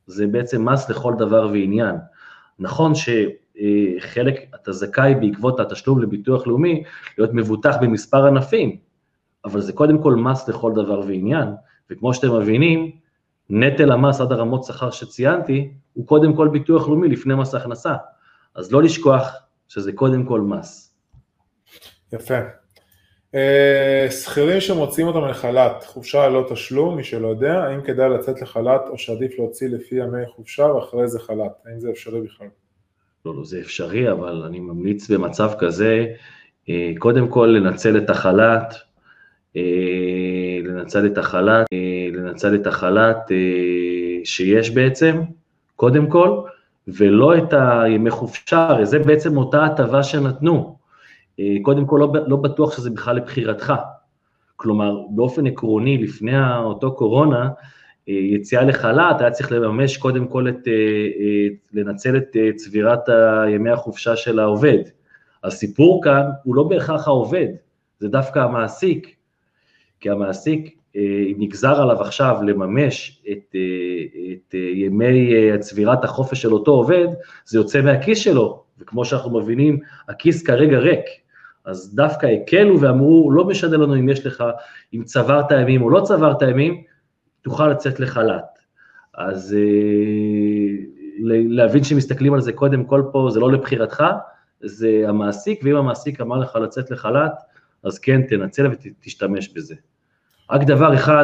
[0.07, 1.95] זה בעצם מס לכל דבר ועניין.
[2.59, 6.83] נכון שחלק, אתה זכאי בעקבות התשלום לביטוח לאומי
[7.17, 8.77] להיות מבוטח במספר ענפים,
[9.45, 11.47] אבל זה קודם כל מס לכל דבר ועניין,
[11.89, 12.91] וכמו שאתם מבינים,
[13.49, 17.93] נטל המס עד הרמות שכר שציינתי, הוא קודם כל ביטוח לאומי לפני מס הכנסה.
[18.55, 19.35] אז לא לשכוח
[19.67, 20.95] שזה קודם כל מס.
[22.13, 22.39] יפה.
[23.35, 28.81] אה, שכירים שמוציאים אותם לחל"ת, חופשה ללא תשלום, מי שלא יודע, האם כדאי לצאת לחל"ת
[28.89, 32.47] או שעדיף להוציא לפי ימי חופשה ואחרי זה חל"ת, האם זה אפשרי בכלל?
[33.25, 36.05] לא, לא, זה אפשרי, אבל אני ממליץ במצב כזה,
[36.69, 38.73] אה, קודם כל לנצל את החל"ת,
[40.63, 41.65] לנצל את החל"ת,
[42.13, 43.31] לנצל את החל"ת
[44.23, 45.21] שיש בעצם,
[45.75, 46.41] קודם כל,
[46.87, 50.77] ולא את הימי חופשה, הרי זה בעצם אותה הטבה שנתנו.
[51.39, 53.73] אה, קודם כל, לא, לא בטוח שזה בכלל לבחירתך.
[54.55, 57.49] כלומר, באופן עקרוני, לפני אותו קורונה,
[58.09, 63.09] אה, יציאה לחל"ת, היה צריך לממש קודם כל את, אה, לנצל את צבירת
[63.47, 64.79] ימי החופשה של העובד.
[65.43, 67.47] הסיפור כאן הוא לא בהכרח העובד,
[67.99, 69.15] זה דווקא המעסיק,
[69.99, 73.61] כי המעסיק אה, נגזר עליו עכשיו לממש את, אה,
[74.33, 77.07] את אה, ימי צבירת החופש של אותו עובד,
[77.45, 79.79] זה יוצא מהכיס שלו, וכמו שאנחנו מבינים,
[80.09, 81.05] הכיס כרגע ריק.
[81.65, 84.43] אז דווקא הקלו ואמרו, לא משנה לנו אם יש לך,
[84.93, 86.81] אם צברת ימים או לא צברת ימים,
[87.41, 88.59] תוכל לצאת לחל"ת.
[89.13, 89.55] אז
[91.49, 94.03] להבין שמסתכלים על זה קודם כל פה, זה לא לבחירתך,
[94.61, 97.33] זה המעסיק, ואם המעסיק אמר לך לצאת לחל"ת,
[97.83, 99.75] אז כן, תנצל ותשתמש בזה.
[100.51, 101.23] רק דבר אחד,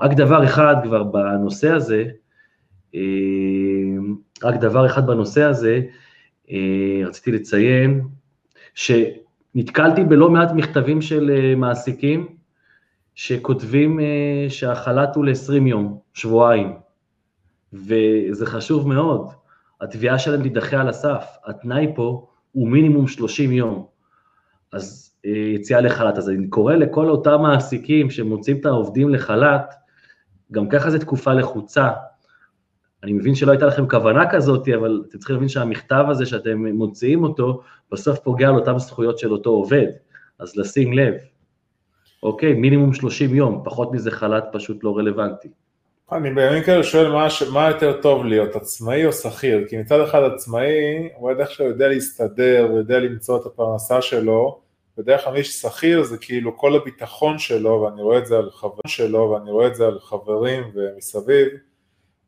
[0.00, 2.04] רק דבר אחד כבר בנושא הזה,
[2.94, 3.00] אה,
[4.42, 5.80] רק דבר אחד בנושא הזה,
[6.50, 8.08] אה, רציתי לציין,
[8.74, 12.36] שנתקלתי בלא מעט מכתבים של אה, מעסיקים
[13.14, 14.00] שכותבים
[14.48, 16.72] שהחל"ת הוא ל-20 יום, שבועיים,
[17.72, 19.28] וזה חשוב מאוד,
[19.80, 23.86] התביעה שלהם תידחה על הסף, התנאי פה הוא מינימום 30 יום,
[24.72, 26.18] אז יציאה לחל"ת.
[26.18, 29.74] אז אני קורא לכל אותם מעסיקים שמוצאים את העובדים לחל"ת,
[30.52, 31.88] גם ככה זו תקופה לחוצה.
[33.02, 37.24] אני מבין שלא הייתה לכם כוונה כזאת, אבל אתם צריכים להבין שהמכתב הזה שאתם מוציאים
[37.24, 37.62] אותו,
[37.92, 39.86] בסוף פוגע על אותן זכויות של אותו עובד,
[40.38, 41.14] אז לשים לב.
[42.22, 45.48] אוקיי, מינימום 30 יום, פחות מזה חל"ת פשוט לא רלוונטי.
[46.12, 49.64] אני בימים כאלה שואל מה, מה יותר טוב להיות, עצמאי או שכיר?
[49.68, 54.60] כי מצד אחד עצמאי, הוא יודע שהוא יודע להסתדר, הוא יודע למצוא את הפרנסה שלו,
[55.00, 58.86] בדרך כלל מי ששכיר זה כאילו כל הביטחון שלו, ואני רואה את זה על חברים
[58.86, 61.48] שלו, ואני רואה את זה על חברים ומסביב,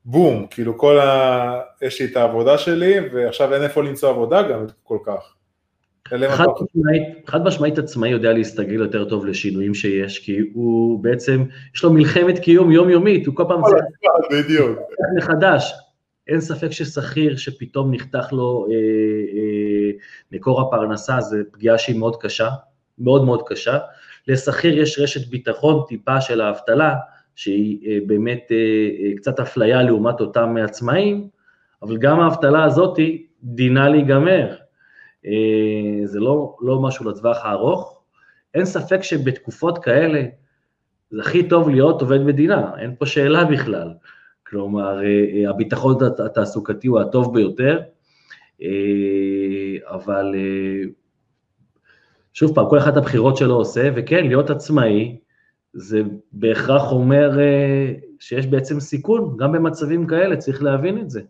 [0.05, 1.61] בום, כאילו כל ה...
[1.83, 5.35] יש לי את העבודה שלי, ועכשיו אין איפה למצוא עבודה גם כל כך.
[6.09, 11.45] חד משמעית, חד משמעית עצמאי יודע להסתגל יותר טוב לשינויים שיש, כי הוא בעצם,
[11.75, 13.85] יש לו מלחמת קיום יומיומית, הוא כל פעם צריך...
[14.31, 14.79] בדיוק.
[15.17, 15.73] מחדש.
[16.29, 19.72] אין ספק ששכיר שפתאום נחתך לו אה, אה,
[20.33, 22.49] מקור הפרנסה זה פגיעה שהיא מאוד קשה,
[22.99, 23.79] מאוד מאוד קשה.
[24.29, 26.95] לשכיר יש רשת ביטחון טיפה של האבטלה,
[27.35, 31.29] שהיא אה, באמת אה, אה, קצת אפליה לעומת אותם עצמאים,
[31.83, 32.99] אבל גם האבטלה הזאת
[33.43, 34.57] דינה להיגמר.
[36.05, 38.03] זה לא, לא משהו לטווח הארוך.
[38.55, 40.23] אין ספק שבתקופות כאלה
[41.11, 43.93] זה הכי טוב להיות עובד מדינה, אין פה שאלה בכלל.
[44.47, 45.01] כלומר,
[45.49, 47.81] הביטחון התעסוקתי הוא הטוב ביותר,
[49.87, 50.35] אבל
[52.33, 55.17] שוב פעם, כל אחד הבחירות שלו עושה, וכן, להיות עצמאי,
[55.73, 56.03] זה
[56.33, 57.31] בהכרח אומר
[58.19, 61.21] שיש בעצם סיכון, גם במצבים כאלה, צריך להבין את זה.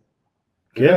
[0.75, 0.97] כן,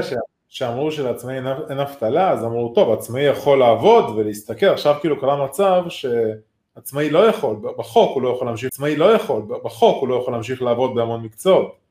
[0.50, 1.38] שאמרו שלעצמאי
[1.70, 7.28] אין אבטלה, אז אמרו, טוב, עצמאי יכול לעבוד ולהסתכל, עכשיו כאילו קרה מצב שעצמאי לא
[7.28, 10.96] יכול, בחוק הוא לא יכול להמשיך, עצמאי לא יכול, בחוק הוא לא יכול להמשיך לעבוד
[10.96, 11.85] בהמון מקצועות.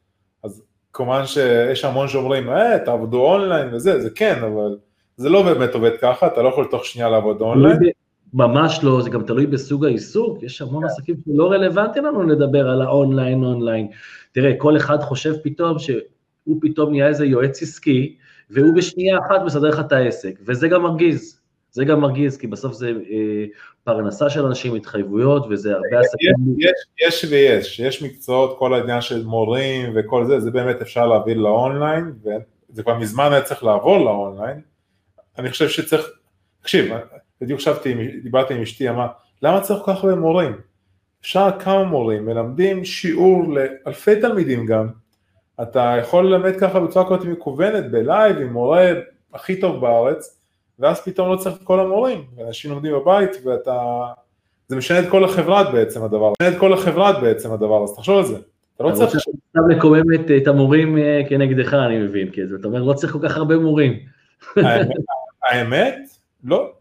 [0.94, 4.76] כמובן שיש המון שאומרים, אה, תעבדו אונליין וזה, זה כן, אבל
[5.16, 7.78] זה לא באמת עובד ככה, אתה לא יכול תוך שנייה לעבוד אונליין.
[8.34, 10.86] ממש לא, זה גם תלוי בסוג העיסוק, יש המון כן.
[10.86, 13.88] עסקים שלא רלוונטי לנו לדבר על האונליין אונליין.
[14.32, 18.16] תראה, כל אחד חושב פתאום שהוא פתאום נהיה איזה יועץ עסקי,
[18.50, 21.40] והוא בשנייה אחת מסדר לך את העסק, וזה גם מרגיז.
[21.70, 23.44] זה גם מרגיז, כי בסוף זה אה,
[23.84, 26.34] פרנסה של אנשים, התחייבויות, וזה הרבה עסקים.
[26.58, 31.06] יש, יש, יש ויש, יש מקצועות, כל העניין של מורים וכל זה, זה באמת אפשר
[31.06, 34.60] להעביר לאונליין, וזה כבר מזמן היה צריך לעבור לאונליין.
[35.38, 36.10] אני חושב שצריך,
[36.60, 36.94] תקשיב,
[37.40, 39.08] בדיוק חשבתי, דיברתי עם אשתי, אמרה,
[39.42, 40.52] למה צריך כל כך הרבה מורים?
[41.20, 44.88] אפשר כמה מורים, מלמדים שיעור לאלפי תלמידים גם,
[45.62, 48.92] אתה יכול ללמד ככה בצורה כזאת מקוונת, בלייב, עם מורה
[49.34, 50.40] הכי טוב בארץ,
[50.78, 54.04] ואז פתאום לא צריך את כל המורים, ואנשים לומדים בבית, ואתה...
[54.68, 58.16] זה משנה את כל החברה בעצם הדבר, משנה את כל החברה בעצם הדבר, אז תחשוב
[58.16, 58.36] על זה.
[58.76, 59.16] אתה לא צריך...
[59.52, 60.02] אתה רוצה לקומם
[60.42, 63.98] את המורים אה, כנגדך, אני מבין, כי אתה אומר, לא צריך כל כך הרבה מורים.
[65.50, 65.98] האמת?
[66.44, 66.72] לא.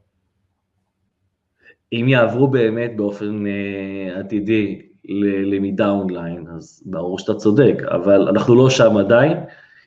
[1.93, 8.69] אם יעברו באמת באופן uh, עתידי ללמידה אונליין, אז ברור שאתה צודק, אבל אנחנו לא
[8.69, 9.37] שם עדיין,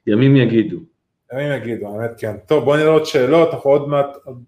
[0.06, 0.76] ימים יגידו.
[1.32, 2.36] ימים יגידו, האמת כן.
[2.46, 4.42] טוב, בוא נראה עוד שאלות, אנחנו עוד מעט, עוד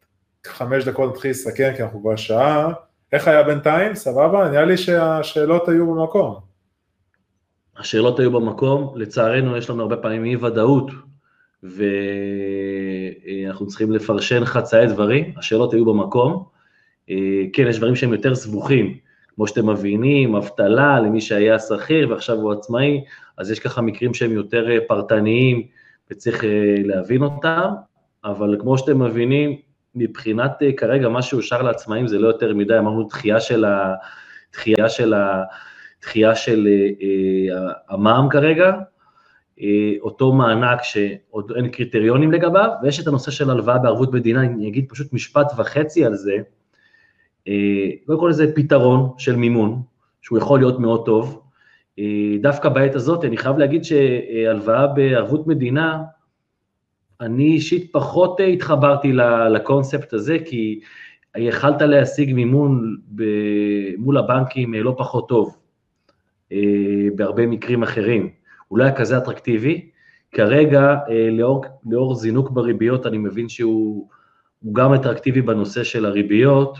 [0.47, 2.73] חמש דקות נתחיל לסכם, כי אנחנו כבר שעה.
[3.13, 3.95] איך היה בינתיים?
[3.95, 4.51] סבבה?
[4.51, 6.35] נראה לי שהשאלות היו במקום.
[7.77, 10.91] השאלות היו במקום, לצערנו יש לנו הרבה פעמים אי ודאות,
[11.63, 11.97] ואנחנו
[13.67, 16.45] צריכים לפרשן חצאי דברים, השאלות היו במקום.
[17.11, 17.17] אה,
[17.53, 18.97] כן, יש דברים שהם יותר סבוכים,
[19.35, 23.05] כמו שאתם מבינים, אבטלה למי שהיה שכיר ועכשיו הוא עצמאי,
[23.39, 25.67] אז יש ככה מקרים שהם יותר אה, פרטניים
[26.11, 27.71] וצריך אה, להבין אותם,
[28.25, 29.57] אבל כמו שאתם מבינים,
[29.95, 33.95] מבחינת כרגע מה שאושר לעצמאים זה לא יותר מדי, אמרנו דחייה של ה...
[34.53, 35.45] דחייה של ה...
[36.03, 36.69] דחייה של
[37.89, 38.73] המע"מ כרגע,
[40.01, 44.87] אותו מענק שעוד אין קריטריונים לגביו, ויש את הנושא של הלוואה בערבות מדינה, אני אגיד
[44.89, 46.37] פשוט משפט וחצי על זה,
[47.49, 49.83] אה, קודם כל זה פתרון של מימון,
[50.23, 51.43] שהוא יכול להיות מאוד טוב.
[51.99, 56.03] אה, דווקא בעת הזאת, אני חייב להגיד שהלוואה בערבות מדינה,
[57.21, 59.13] אני אישית פחות התחברתי
[59.51, 60.81] לקונספט הזה, כי
[61.37, 62.97] יכלת להשיג מימון
[63.99, 65.57] מול הבנקים לא פחות טוב,
[66.53, 66.59] אה,
[67.17, 68.31] בהרבה מקרים אחרים.
[68.69, 69.91] הוא לא היה כזה אטרקטיבי.
[70.33, 70.97] כרגע,
[71.33, 74.09] לאור, לאור זינוק בריביות, אני מבין שהוא
[74.73, 76.79] גם אטרקטיבי בנושא של הריביות,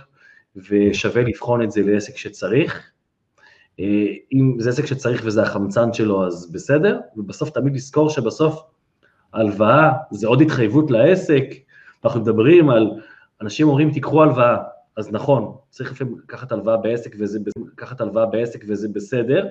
[0.57, 2.91] ושווה לבחון את זה לעסק שצריך.
[3.81, 8.63] אה, אם זה עסק שצריך וזה החמצן שלו, אז בסדר, ובסוף תמיד לזכור שבסוף
[9.33, 11.45] הלוואה זה עוד התחייבות לעסק,
[12.05, 12.91] אנחנו מדברים על,
[13.43, 14.57] אנשים אומרים תיקחו הלוואה,
[14.97, 17.39] אז נכון, צריך לפעמים לקחת הלוואה בעסק וזה,
[17.73, 19.47] לקחת הלוואה בעסק וזה בסדר,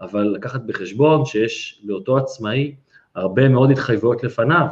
[0.00, 2.74] אבל לקחת בחשבון שיש לאותו עצמאי
[3.14, 4.66] הרבה מאוד התחייבויות לפניו,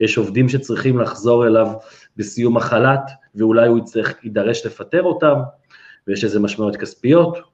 [0.00, 1.68] יש עובדים שצריכים לחזור אליו
[2.16, 5.34] בסיום החל"ת, ואולי הוא יצטרך, יידרש לפטר אותם,
[6.06, 7.51] ויש איזה משמעויות כספיות.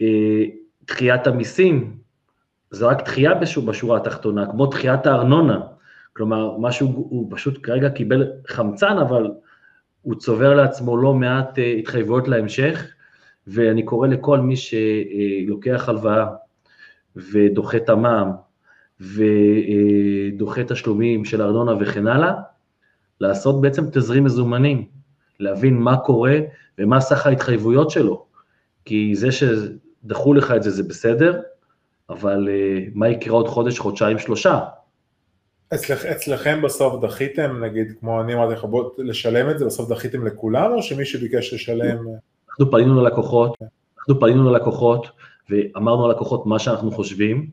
[0.00, 0.44] אה,
[0.86, 1.96] דחיית המיסים,
[2.70, 5.60] זה רק דחייה בשורה התחתונה, כמו דחיית הארנונה.
[6.12, 9.30] כלומר, משהו, הוא פשוט כרגע קיבל חמצן, אבל
[10.02, 12.86] הוא צובר לעצמו לא מעט אה, התחייבויות להמשך,
[13.46, 16.26] ואני קורא לכל מי שלוקח הלוואה
[17.16, 18.30] ודוחה את המע"מ
[19.00, 22.32] ודוחה תשלומים של ארנונה וכן הלאה,
[23.20, 24.84] לעשות בעצם תזרים מזומנים,
[25.40, 26.38] להבין מה קורה
[26.78, 28.24] ומה סך ההתחייבויות שלו,
[28.84, 29.28] כי זה
[30.04, 31.40] שדחו לך את זה זה בסדר,
[32.10, 34.60] אבל uh, מה יקרה עוד חודש, חודשיים, שלושה?
[35.74, 40.26] אצלכ, אצלכם בסוף דחיתם, נגיד, כמו אני אמרתי לך, בוא לשלם את זה, בסוף דחיתם
[40.26, 41.96] לכולם, או שמי שביקש לשלם...
[42.50, 43.56] אנחנו פנינו ללקוחות,
[43.98, 45.06] אנחנו פנינו ללקוחות,
[45.50, 47.50] ואמרנו ללקוחות מה שאנחנו חושבים,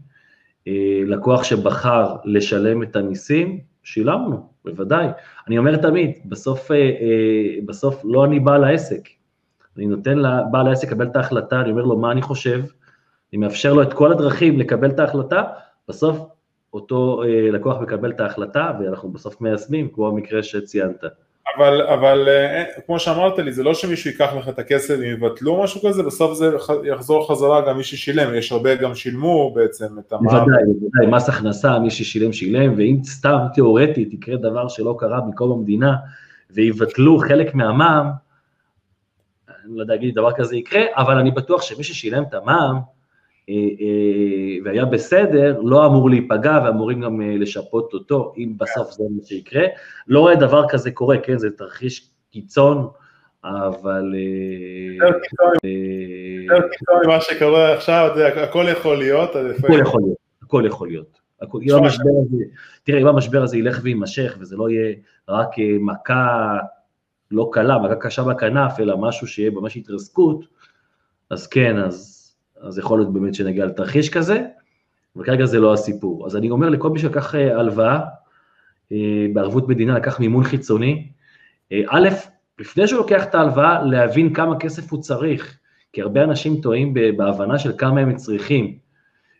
[0.67, 5.07] אה, לקוח שבחר לשלם את המיסים, שילמנו, בוודאי.
[5.47, 9.09] אני אומר תמיד, בסוף, אה, אה, בסוף לא אני בעל העסק.
[9.77, 12.61] אני נותן לבעל העסק לקבל את ההחלטה, אני אומר לו מה אני חושב,
[13.33, 15.43] אני מאפשר לו את כל הדרכים לקבל את ההחלטה,
[15.87, 16.17] בסוף
[16.73, 21.03] אותו לקוח מקבל את ההחלטה ואנחנו בסוף מיישמים, כמו המקרה שציינת.
[21.57, 25.63] אבל, אבל אה, כמו שאמרת לי, זה לא שמישהו ייקח לך את הכסף אם יבטלו
[25.63, 26.49] משהו כזה, בסוף זה
[26.83, 30.45] יחזור חזרה גם מי ששילם, יש הרבה גם שילמו בעצם את המע"מ.
[30.45, 35.51] בוודאי, בוודאי, מס הכנסה, מי ששילם שילם, ואם סתם תיאורטית יקרה דבר שלא קרה מקום
[35.51, 35.95] המדינה,
[36.51, 38.11] ויבטלו חלק מהמע"מ,
[39.75, 42.79] לא יודע להגיד דבר כזה יקרה, אבל אני בטוח שמי ששילם את המע"מ,
[43.49, 49.03] אה, אה, והיה בסדר, לא אמור להיפגע ואמורים גם אה, לשפות אותו, אם בסוף זה
[49.09, 49.63] מה שיקרה.
[50.07, 52.87] לא רואה דבר כזה קורה, כן, זה תרחיש קיצון,
[53.43, 54.13] אבל...
[56.43, 58.09] יותר קיצון ממה שקורה עכשיו,
[58.43, 59.29] הכל יכול להיות.
[59.61, 61.21] הכל יכול להיות, הכל יכול להיות.
[61.63, 62.43] אם המשבר הזה,
[62.83, 64.95] תראה, אם המשבר הזה ילך ויימשך, וזה לא יהיה
[65.29, 65.49] רק
[65.79, 66.57] מכה
[67.31, 70.45] לא קלה, מכה קשה בכנף, אלא משהו שיהיה ממש התרסקות,
[71.29, 72.27] אז כן, אז,
[72.61, 74.45] אז יכול להיות באמת שנגיע לתרחיש כזה,
[75.15, 76.25] וכרגע זה לא הסיפור.
[76.25, 77.99] אז אני אומר לכל מי שלקח אה, הלוואה,
[78.91, 81.07] אה, בערבות מדינה, לקח מימון חיצוני,
[81.71, 82.09] אה, א',
[82.59, 85.57] לפני שהוא לוקח את ההלוואה, להבין כמה כסף הוא צריך,
[85.93, 88.77] כי הרבה אנשים טועים בהבנה של כמה הם צריכים,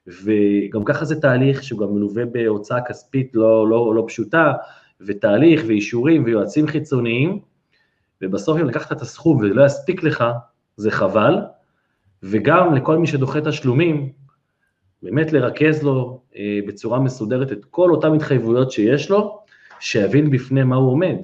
[0.08, 4.54] וגם ככה זה תהליך שהוא גם מלווה בהוצאה כספית לא, לא, לא פשוטה,
[5.02, 7.40] ותהליך ואישורים ויועצים חיצוניים,
[8.22, 10.24] ובסוף אם לקחת את הסכום ולא יספיק לך,
[10.78, 11.36] זה חבל,
[12.24, 14.12] וגם לכל מי שדוחה תשלומים,
[15.04, 19.40] באמת לרכז לו אה, בצורה מסודרת את כל אותן התחייבויות שיש לו,
[19.80, 21.18] שיבין בפני מה הוא עומד.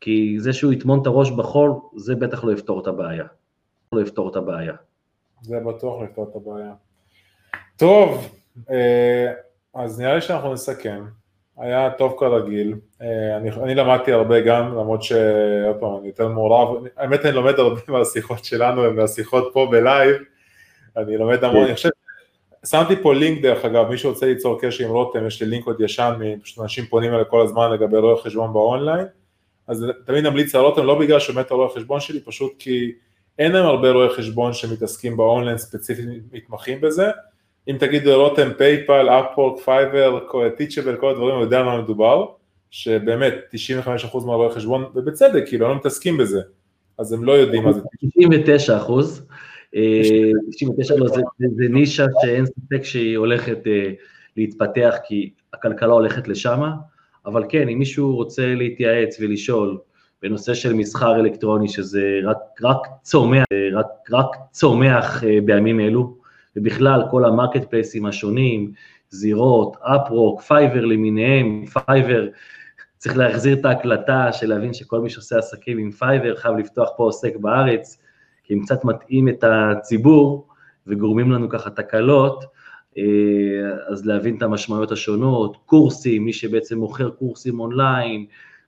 [0.00, 3.24] כי זה שהוא יטמון את הראש בחול, זה בטח לא יפתור את הבעיה.
[3.92, 4.74] לא יפתור את הבעיה.
[5.42, 6.74] זה בטוח לא יפתור את הבעיה.
[7.76, 8.34] טוב,
[8.70, 9.32] אה,
[9.74, 11.04] אז נראה לי שאנחנו נסכם.
[11.58, 12.74] היה טוב כרגיל.
[13.02, 16.84] אה, אני, אני למדתי הרבה גם, למרות שעוד פעם, אני יותר מעורב.
[16.96, 20.16] האמת, אני לומד הרבה מהשיחות שלנו ומהשיחות פה בלייב.
[20.96, 21.88] אני לומד המון, אני חושב
[22.66, 25.80] שמתי פה לינק דרך אגב, מי שרוצה ליצור קשר עם רותם, יש לי לינק עוד
[25.80, 29.06] ישן, פשוט אנשים פונים אליי כל הזמן לגבי רואי חשבון באונליין.
[29.66, 32.92] אז תמיד אמליץ על רותם, לא בגלל שבאמת הרואי חשבון שלי, פשוט כי
[33.38, 37.10] אין להם הרבה רואי חשבון שמתעסקים באונליין ספציפית מתמחים בזה.
[37.70, 40.20] אם תגידו לרותם PayPal, Upwork, Fiverr,
[40.56, 42.26] Teachable, כל הדברים, הוא יודע על מה מדובר,
[42.70, 43.34] שבאמת
[44.14, 46.40] 95% מהרואי חשבון, ובצדק, כאילו, לא מתעסקים בזה,
[46.98, 47.80] אז הם לא יודעים מה זה.
[48.18, 49.26] 99 אחוז,
[50.50, 51.20] 99 לא, זה,
[51.56, 53.90] זה נישה שאין ספק שהיא הולכת אה,
[54.36, 56.62] להתפתח, כי הכלכלה הולכת לשם,
[57.26, 59.78] אבל כן, אם מישהו רוצה להתייעץ ולשאול
[60.22, 66.23] בנושא של מסחר אלקטרוני, שזה רק, רק צומח, רק, רק צומח אה, בימים אלו,
[66.56, 68.72] ובכלל כל ה marketplace ים השונים,
[69.10, 72.28] זירות, Upwork, Fiverr למיניהם, Fiverr,
[72.98, 77.04] צריך להחזיר את ההקלטה של להבין שכל מי שעושה עסקים עם Fiverr חייב לפתוח פה
[77.04, 78.02] עוסק בארץ,
[78.44, 80.48] כי הם קצת מטעים את הציבור
[80.86, 82.44] וגורמים לנו ככה תקלות,
[82.98, 83.04] אה,
[83.88, 88.26] אז להבין את המשמעויות השונות, קורסים, מי שבעצם מוכר קורסים אונליין,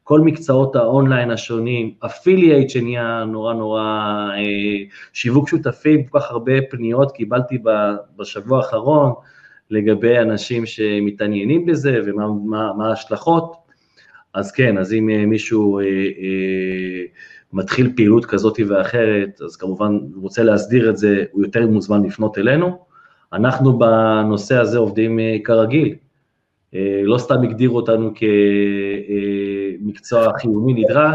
[0.09, 3.83] כל מקצועות האונליין השונים, affiliate שנהיה נורא נורא,
[4.37, 7.59] אה, שיווק שותפים, כל כך הרבה פניות קיבלתי
[8.17, 9.13] בשבוע האחרון
[9.71, 13.57] לגבי אנשים שמתעניינים בזה ומה ההשלכות,
[14.35, 17.03] אז כן, אז אם אה, מישהו אה, אה,
[17.53, 22.79] מתחיל פעילות כזאת ואחרת, אז כמובן רוצה להסדיר את זה, הוא יותר מוזמן לפנות אלינו.
[23.33, 25.95] אנחנו בנושא הזה עובדים אה, כרגיל,
[26.75, 28.15] אה, לא סתם הגדירו אותנו
[29.81, 31.15] כמקצוע חיוני נדרש.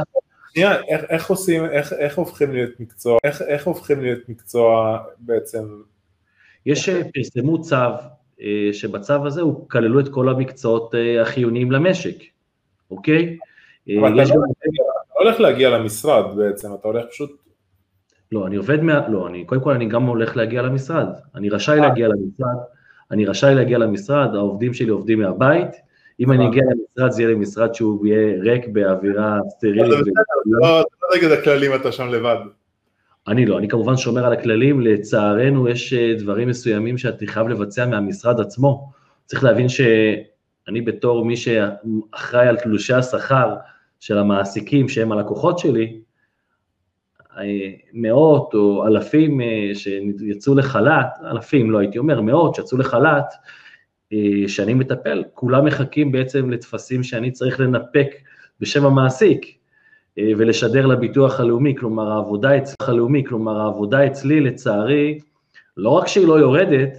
[0.53, 5.81] שנייה, איך, איך עושים, איך, איך הופכים להיות מקצוע, איך, איך הופכים להיות מקצוע בעצם?
[6.65, 7.75] יש, אה, פרסמו צו,
[8.41, 12.15] אה, שבצו הזה הוא כללו את כל המקצועות החיוניים למשק,
[12.91, 13.37] אוקיי?
[13.99, 17.41] אבל אתה לא, לא הולך להגיע למשרד בעצם, אתה הולך פשוט...
[18.31, 19.07] לא, אני עובד מה...
[19.07, 22.57] לא, אני, קודם כל אני גם הולך להגיע למשרד, אני רשאי להגיע למשרד.
[23.11, 25.69] אני רשאי להגיע למשרד, העובדים שלי עובדים מהבית,
[26.21, 29.83] אם אני אגיע למשרד זה יהיה למשרד שהוא יהיה ריק באווירה סטרילית.
[30.45, 30.85] לא, לא
[31.17, 32.35] נגד הכללים אתה שם לבד.
[33.27, 37.85] אני לא, אני כמובן שומר על הכללים, לצערנו יש אה, דברים מסוימים שאתה חייב לבצע
[37.85, 38.91] מהמשרד עצמו.
[39.25, 43.55] צריך להבין שאני בתור מי שאחראי על תלושי השכר
[43.99, 46.01] של המעסיקים שהם הלקוחות שלי,
[47.93, 53.37] מאות או אלפים אה, שיצאו לחל"ת, אלפים לא הייתי אומר, מאות שיצאו לחל"ת, אה,
[54.47, 58.07] שאני מטפל, כולם מחכים בעצם לטפסים שאני צריך לנפק
[58.59, 59.57] בשם המעסיק
[60.17, 65.19] אה, ולשדר לביטוח הלאומי, כלומר העבודה אצלי, הלאומי, כלומר העבודה אצלי לצערי,
[65.77, 66.97] לא רק שהיא לא יורדת,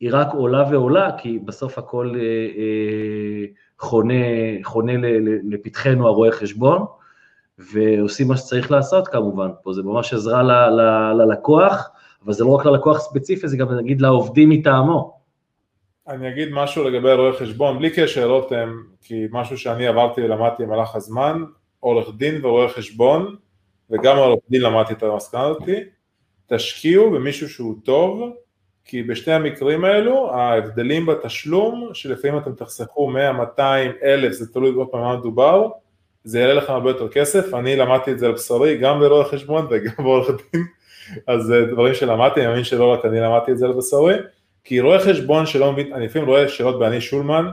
[0.00, 2.14] היא רק עולה ועולה, כי בסוף הכל
[3.78, 4.14] חונה,
[4.62, 4.92] חונה
[5.44, 6.84] לפתחנו הרואה חשבון,
[7.58, 11.90] ועושים מה שצריך לעשות כמובן, פה זה ממש עזרה ל, ל, ללקוח,
[12.24, 15.13] אבל זה לא רק ללקוח ספציפי, זה גם נגיד לעובדים מטעמו.
[16.08, 20.96] אני אגיד משהו לגבי רואי חשבון, בלי קשר רותם, כי משהו שאני עברתי ולמדתי במהלך
[20.96, 21.44] הזמן,
[21.80, 23.36] עורך דין ורואה חשבון,
[23.90, 25.80] וגם עורך דין למדתי את המסקנה הזאתי,
[26.46, 28.32] תשקיעו במישהו שהוא טוב,
[28.84, 34.88] כי בשני המקרים האלו ההבדלים בתשלום, שלפעמים אתם תחסכו 100, 200, 1,000, זה תלוי עוד
[34.88, 35.68] פעם מה מדובר,
[36.24, 39.66] זה יעלה לך הרבה יותר כסף, אני למדתי את זה על בשרי, גם ברואי חשבון
[39.70, 40.62] וגם בעורך דין,
[41.26, 44.14] אז דברים שלמדתי, אני מאמין שלא רק אני למדתי את זה על בשרי,
[44.64, 47.46] כי רואי חשבון שלא מבין, אני לפעמים רואה שאלות באני שולמן,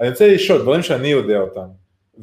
[0.00, 1.66] אני רוצה לשאול דברים שאני יודע אותם,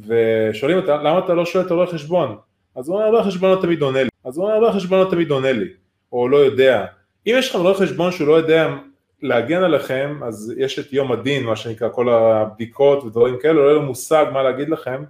[0.06, 2.36] ושואלים אותם, למה אתה לא שואל את הרואי חשבון?
[2.76, 5.10] אז הוא אומר, רואי חשבון לא תמיד עונה לי, אז הוא אומר, רואי חשבון לא
[5.10, 5.68] תמיד עונה לי,
[6.12, 6.86] או לא יודע.
[7.26, 8.74] אם יש לכם רואי חשבון שהוא לא יודע
[9.22, 13.74] להגן עליכם, אז יש את יום הדין, מה שנקרא, כל הבדיקות ודברים כאלו, לא יהיה
[13.74, 15.04] לו מושג מה להגיד לכם,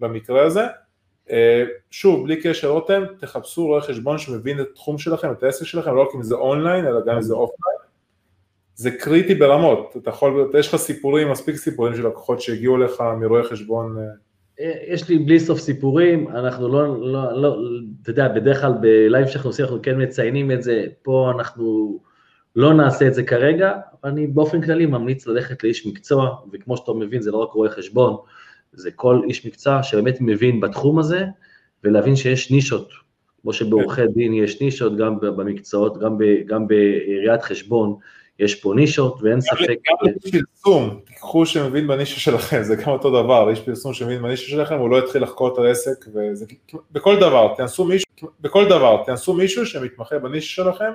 [0.00, 0.64] במקרה הזה,
[1.30, 5.94] אה, שוב, בלי קשר רותם, תחפשו רואה חשבון שמבין את התחום שלכם, את העסק שלכם,
[5.94, 7.75] לא רק אם זה אונליין, אלא גם אם זה אופליין.
[8.76, 13.42] זה קריטי ברמות, אתה יכול, יש לך סיפורים, מספיק סיפורים של לקוחות שהגיעו לך מרואי
[13.42, 13.96] חשבון.
[14.60, 17.56] אה, יש לי בלי סוף סיפורים, אנחנו לא, לא, לא,
[18.02, 21.98] אתה יודע, בדרך כלל בלייב שאנחנו עושים, אנחנו כן מציינים את זה, פה אנחנו
[22.56, 23.72] לא נעשה את זה כרגע,
[24.04, 28.16] אני באופן כללי ממליץ ללכת לאיש מקצוע, וכמו שאתה מבין, זה לא רק רואה חשבון,
[28.72, 31.24] זה כל איש מקצוע שבאמת מבין בתחום הזה,
[31.84, 32.90] ולהבין שיש נישות,
[33.42, 37.96] כמו שבעורכי דין יש נישות, גם במקצועות, גם, ב, גם בראיית חשבון,
[38.38, 39.68] יש פה נישות, ואין ספק...
[39.68, 44.48] גם איש פרסום, תיקחו שמבין בנישה שלכם, זה גם אותו דבר, איש פרסום שמבין בנישה
[44.48, 46.46] שלכם, הוא לא יתחיל לחקור את העסק, וזה
[46.92, 48.08] בכל דבר, תנסו מישהו,
[48.40, 50.92] בכל דבר, תנסו מישהו שמתמחה בנישה שלכם,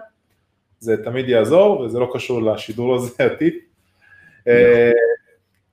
[0.80, 3.54] זה תמיד יעזור, וזה לא קשור לשידור הזה, הטיפ.
[4.48, 4.92] אה,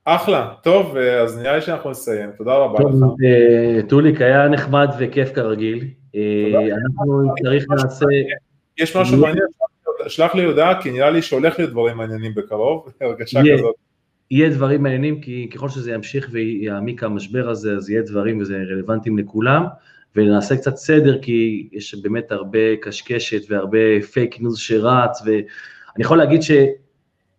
[0.05, 2.95] אחלה, טוב, אז נראה לי שאנחנו נסיים, תודה רבה לך.
[3.25, 5.87] אה, טוליק, היה נחמד וכיף כרגיל.
[6.15, 6.21] אה,
[6.61, 8.09] אנחנו צריך לעשות...
[8.77, 9.45] יש משהו מעניין,
[10.09, 13.75] שלח לי הודעה, כי נראה לי שהולך להיות דברים מעניינים בקרוב, הרגשה כזאת.
[14.31, 19.17] יהיה דברים מעניינים, כי ככל שזה ימשיך ויעמיק המשבר הזה, אז יהיה דברים וזה רלוונטיים
[19.17, 19.65] לכולם,
[20.15, 25.43] ונעשה קצת סדר, כי יש באמת הרבה קשקשת והרבה פייק ניוז שרץ, ואני
[25.99, 26.41] יכול להגיד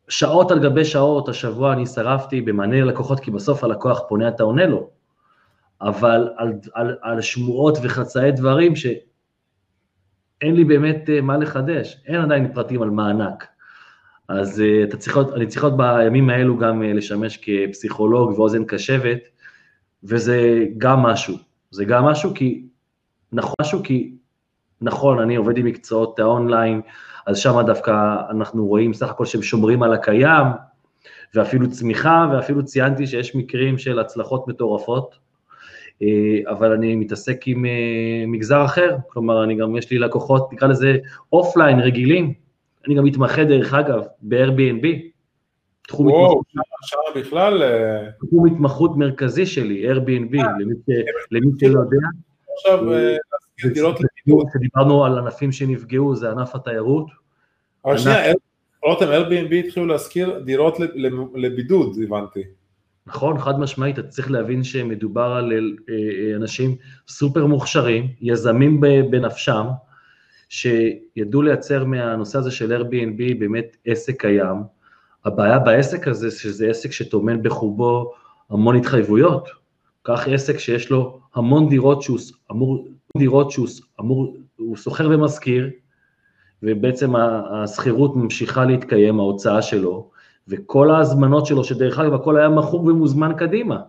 [0.09, 4.67] ששעות על גבי שעות, השבוע אני שרפתי במענה ללקוחות, כי בסוף הלקוח פונה, אתה עונה
[4.67, 4.91] לו,
[5.81, 8.87] אבל על, על, על שמועות וחצאי דברים ש...
[10.43, 13.47] אין לי באמת אה, מה לחדש, אין עדיין פרטים על מענק.
[14.29, 18.65] אז uh, אתה צריך להיות, אני צריך להיות בימים האלו גם uh, לשמש כפסיכולוג ואוזן
[18.65, 19.19] קשבת,
[20.05, 21.37] וזה גם משהו,
[21.71, 22.67] זה גם משהו כי,
[23.33, 24.15] נכון, משהו כי,
[24.81, 26.81] נכון, אני עובד עם מקצועות האונליין,
[27.27, 30.47] אז שם דווקא אנחנו רואים סך הכל שהם שומרים על הקיים,
[31.35, 35.19] ואפילו צמיחה, ואפילו ציינתי שיש מקרים של הצלחות מטורפות, אה,
[36.47, 40.97] אבל אני מתעסק עם אה, מגזר אחר, כלומר, אני גם, יש לי לקוחות, נקרא לזה
[41.33, 42.33] אופליין רגילים,
[42.87, 44.87] אני גם מתמחה דרך אגב ב-Airbnb.
[45.89, 47.63] תחום וואו, התמחות, שם בכלל...
[47.63, 50.37] אה, תחום התמחות מרכזי שלי, Airbnb,
[51.31, 52.07] למי שלא יודע.
[52.53, 52.85] עכשיו,
[53.75, 53.99] דירות.
[54.51, 57.07] כשדיברנו על ענפים שנפגעו, זה ענף התיירות.
[57.85, 58.33] אבל שנייה,
[58.85, 60.79] רותם, Airbnb התחילו להשכיר דירות
[61.35, 62.43] לבידוד, הבנתי.
[63.11, 66.77] נכון, חד משמעית, אתה צריך להבין שמדובר על אה, אה, אנשים
[67.09, 68.81] סופר מוכשרים, יזמים
[69.11, 69.67] בנפשם,
[70.49, 74.57] שידעו לייצר מהנושא הזה של Airbnb באמת עסק קיים.
[75.25, 78.13] הבעיה בעסק הזה, שזה עסק שטומן בחובו
[78.51, 79.49] המון התחייבויות.
[80.03, 82.19] קח עסק שיש לו המון דירות שהוא
[82.51, 82.89] אמור,
[83.19, 83.69] דירות שהוא
[84.01, 85.71] אמור, הוא שוכר ומשכיר,
[86.63, 90.11] ובעצם השכירות ממשיכה להתקיים, ההוצאה שלו,
[90.51, 93.81] וכל ההזמנות שלו, שדרך אגב הכל היה מכור ומוזמן קדימה.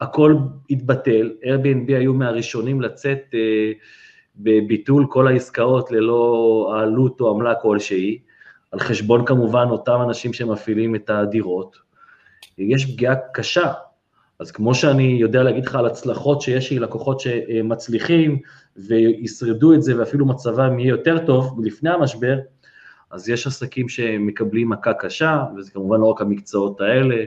[0.00, 0.36] הכל
[0.70, 3.72] התבטל, Airbnb היו מהראשונים לצאת אה,
[4.36, 8.18] בביטול כל העסקאות ללא עלות או עמלה כלשהי,
[8.72, 11.76] על חשבון כמובן אותם אנשים שמפעילים את הדירות.
[12.58, 13.72] יש פגיעה קשה,
[14.38, 18.38] אז כמו שאני יודע להגיד לך על הצלחות שיש לי לקוחות שמצליחים
[18.76, 22.38] וישרדו את זה ואפילו מצבם יהיה יותר טוב לפני המשבר,
[23.12, 27.24] אז יש עסקים שמקבלים מכה קשה, וזה כמובן לא רק המקצועות האלה,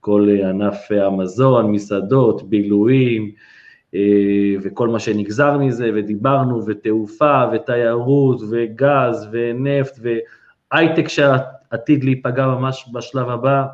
[0.00, 3.30] כל ענף המזון, מסעדות, בילויים,
[3.94, 4.00] אה,
[4.62, 9.98] וכל מה שנגזר מזה, ודיברנו, ותעופה, ותיירות, וגז, ונפט,
[10.72, 13.66] והייטק שעתיד להיפגע ממש בשלב הבא.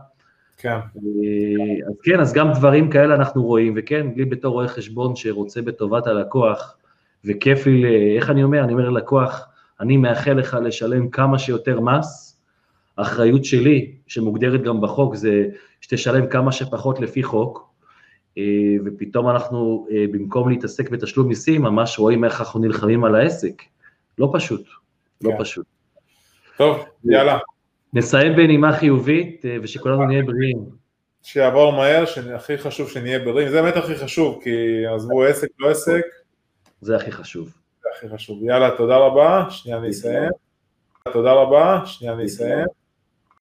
[0.57, 0.69] כן.
[0.69, 5.63] אה, אז כן, אז גם דברים כאלה אנחנו רואים, וכן, לי בתור רואה חשבון שרוצה
[5.63, 6.77] בטובת הלקוח,
[7.25, 8.65] וכיף לי, איך אני אומר?
[8.65, 9.48] אני אומר ללקוח,
[9.81, 12.39] אני מאחל לך לשלם כמה שיותר מס,
[12.99, 15.47] האחריות שלי, שמוגדרת גם בחוק, זה
[15.81, 17.69] שתשלם כמה שפחות לפי חוק,
[18.39, 18.43] אה,
[18.85, 23.63] ופתאום אנחנו, אה, במקום להתעסק בתשלום מיסים, ממש רואים איך אנחנו נלחמים על העסק.
[24.19, 24.67] לא פשוט,
[25.21, 25.37] לא כן.
[25.41, 25.67] פשוט.
[26.57, 27.39] טוב, יאללה.
[27.93, 30.59] נסיים בנימה חיובית, אה, ושכולנו נהיה בריאים.
[31.23, 36.03] שיעבור מהר, שהכי חשוב שנהיה בריאים, זה באמת הכי חשוב, כי עזבו עסק, לא עסק.
[36.81, 37.58] זה הכי חשוב.
[37.99, 38.43] הכי חשוב.
[38.43, 40.31] יאללה, תודה רבה, שנייה אני אסיים.
[41.13, 42.67] תודה רבה, שנייה אני אסיים.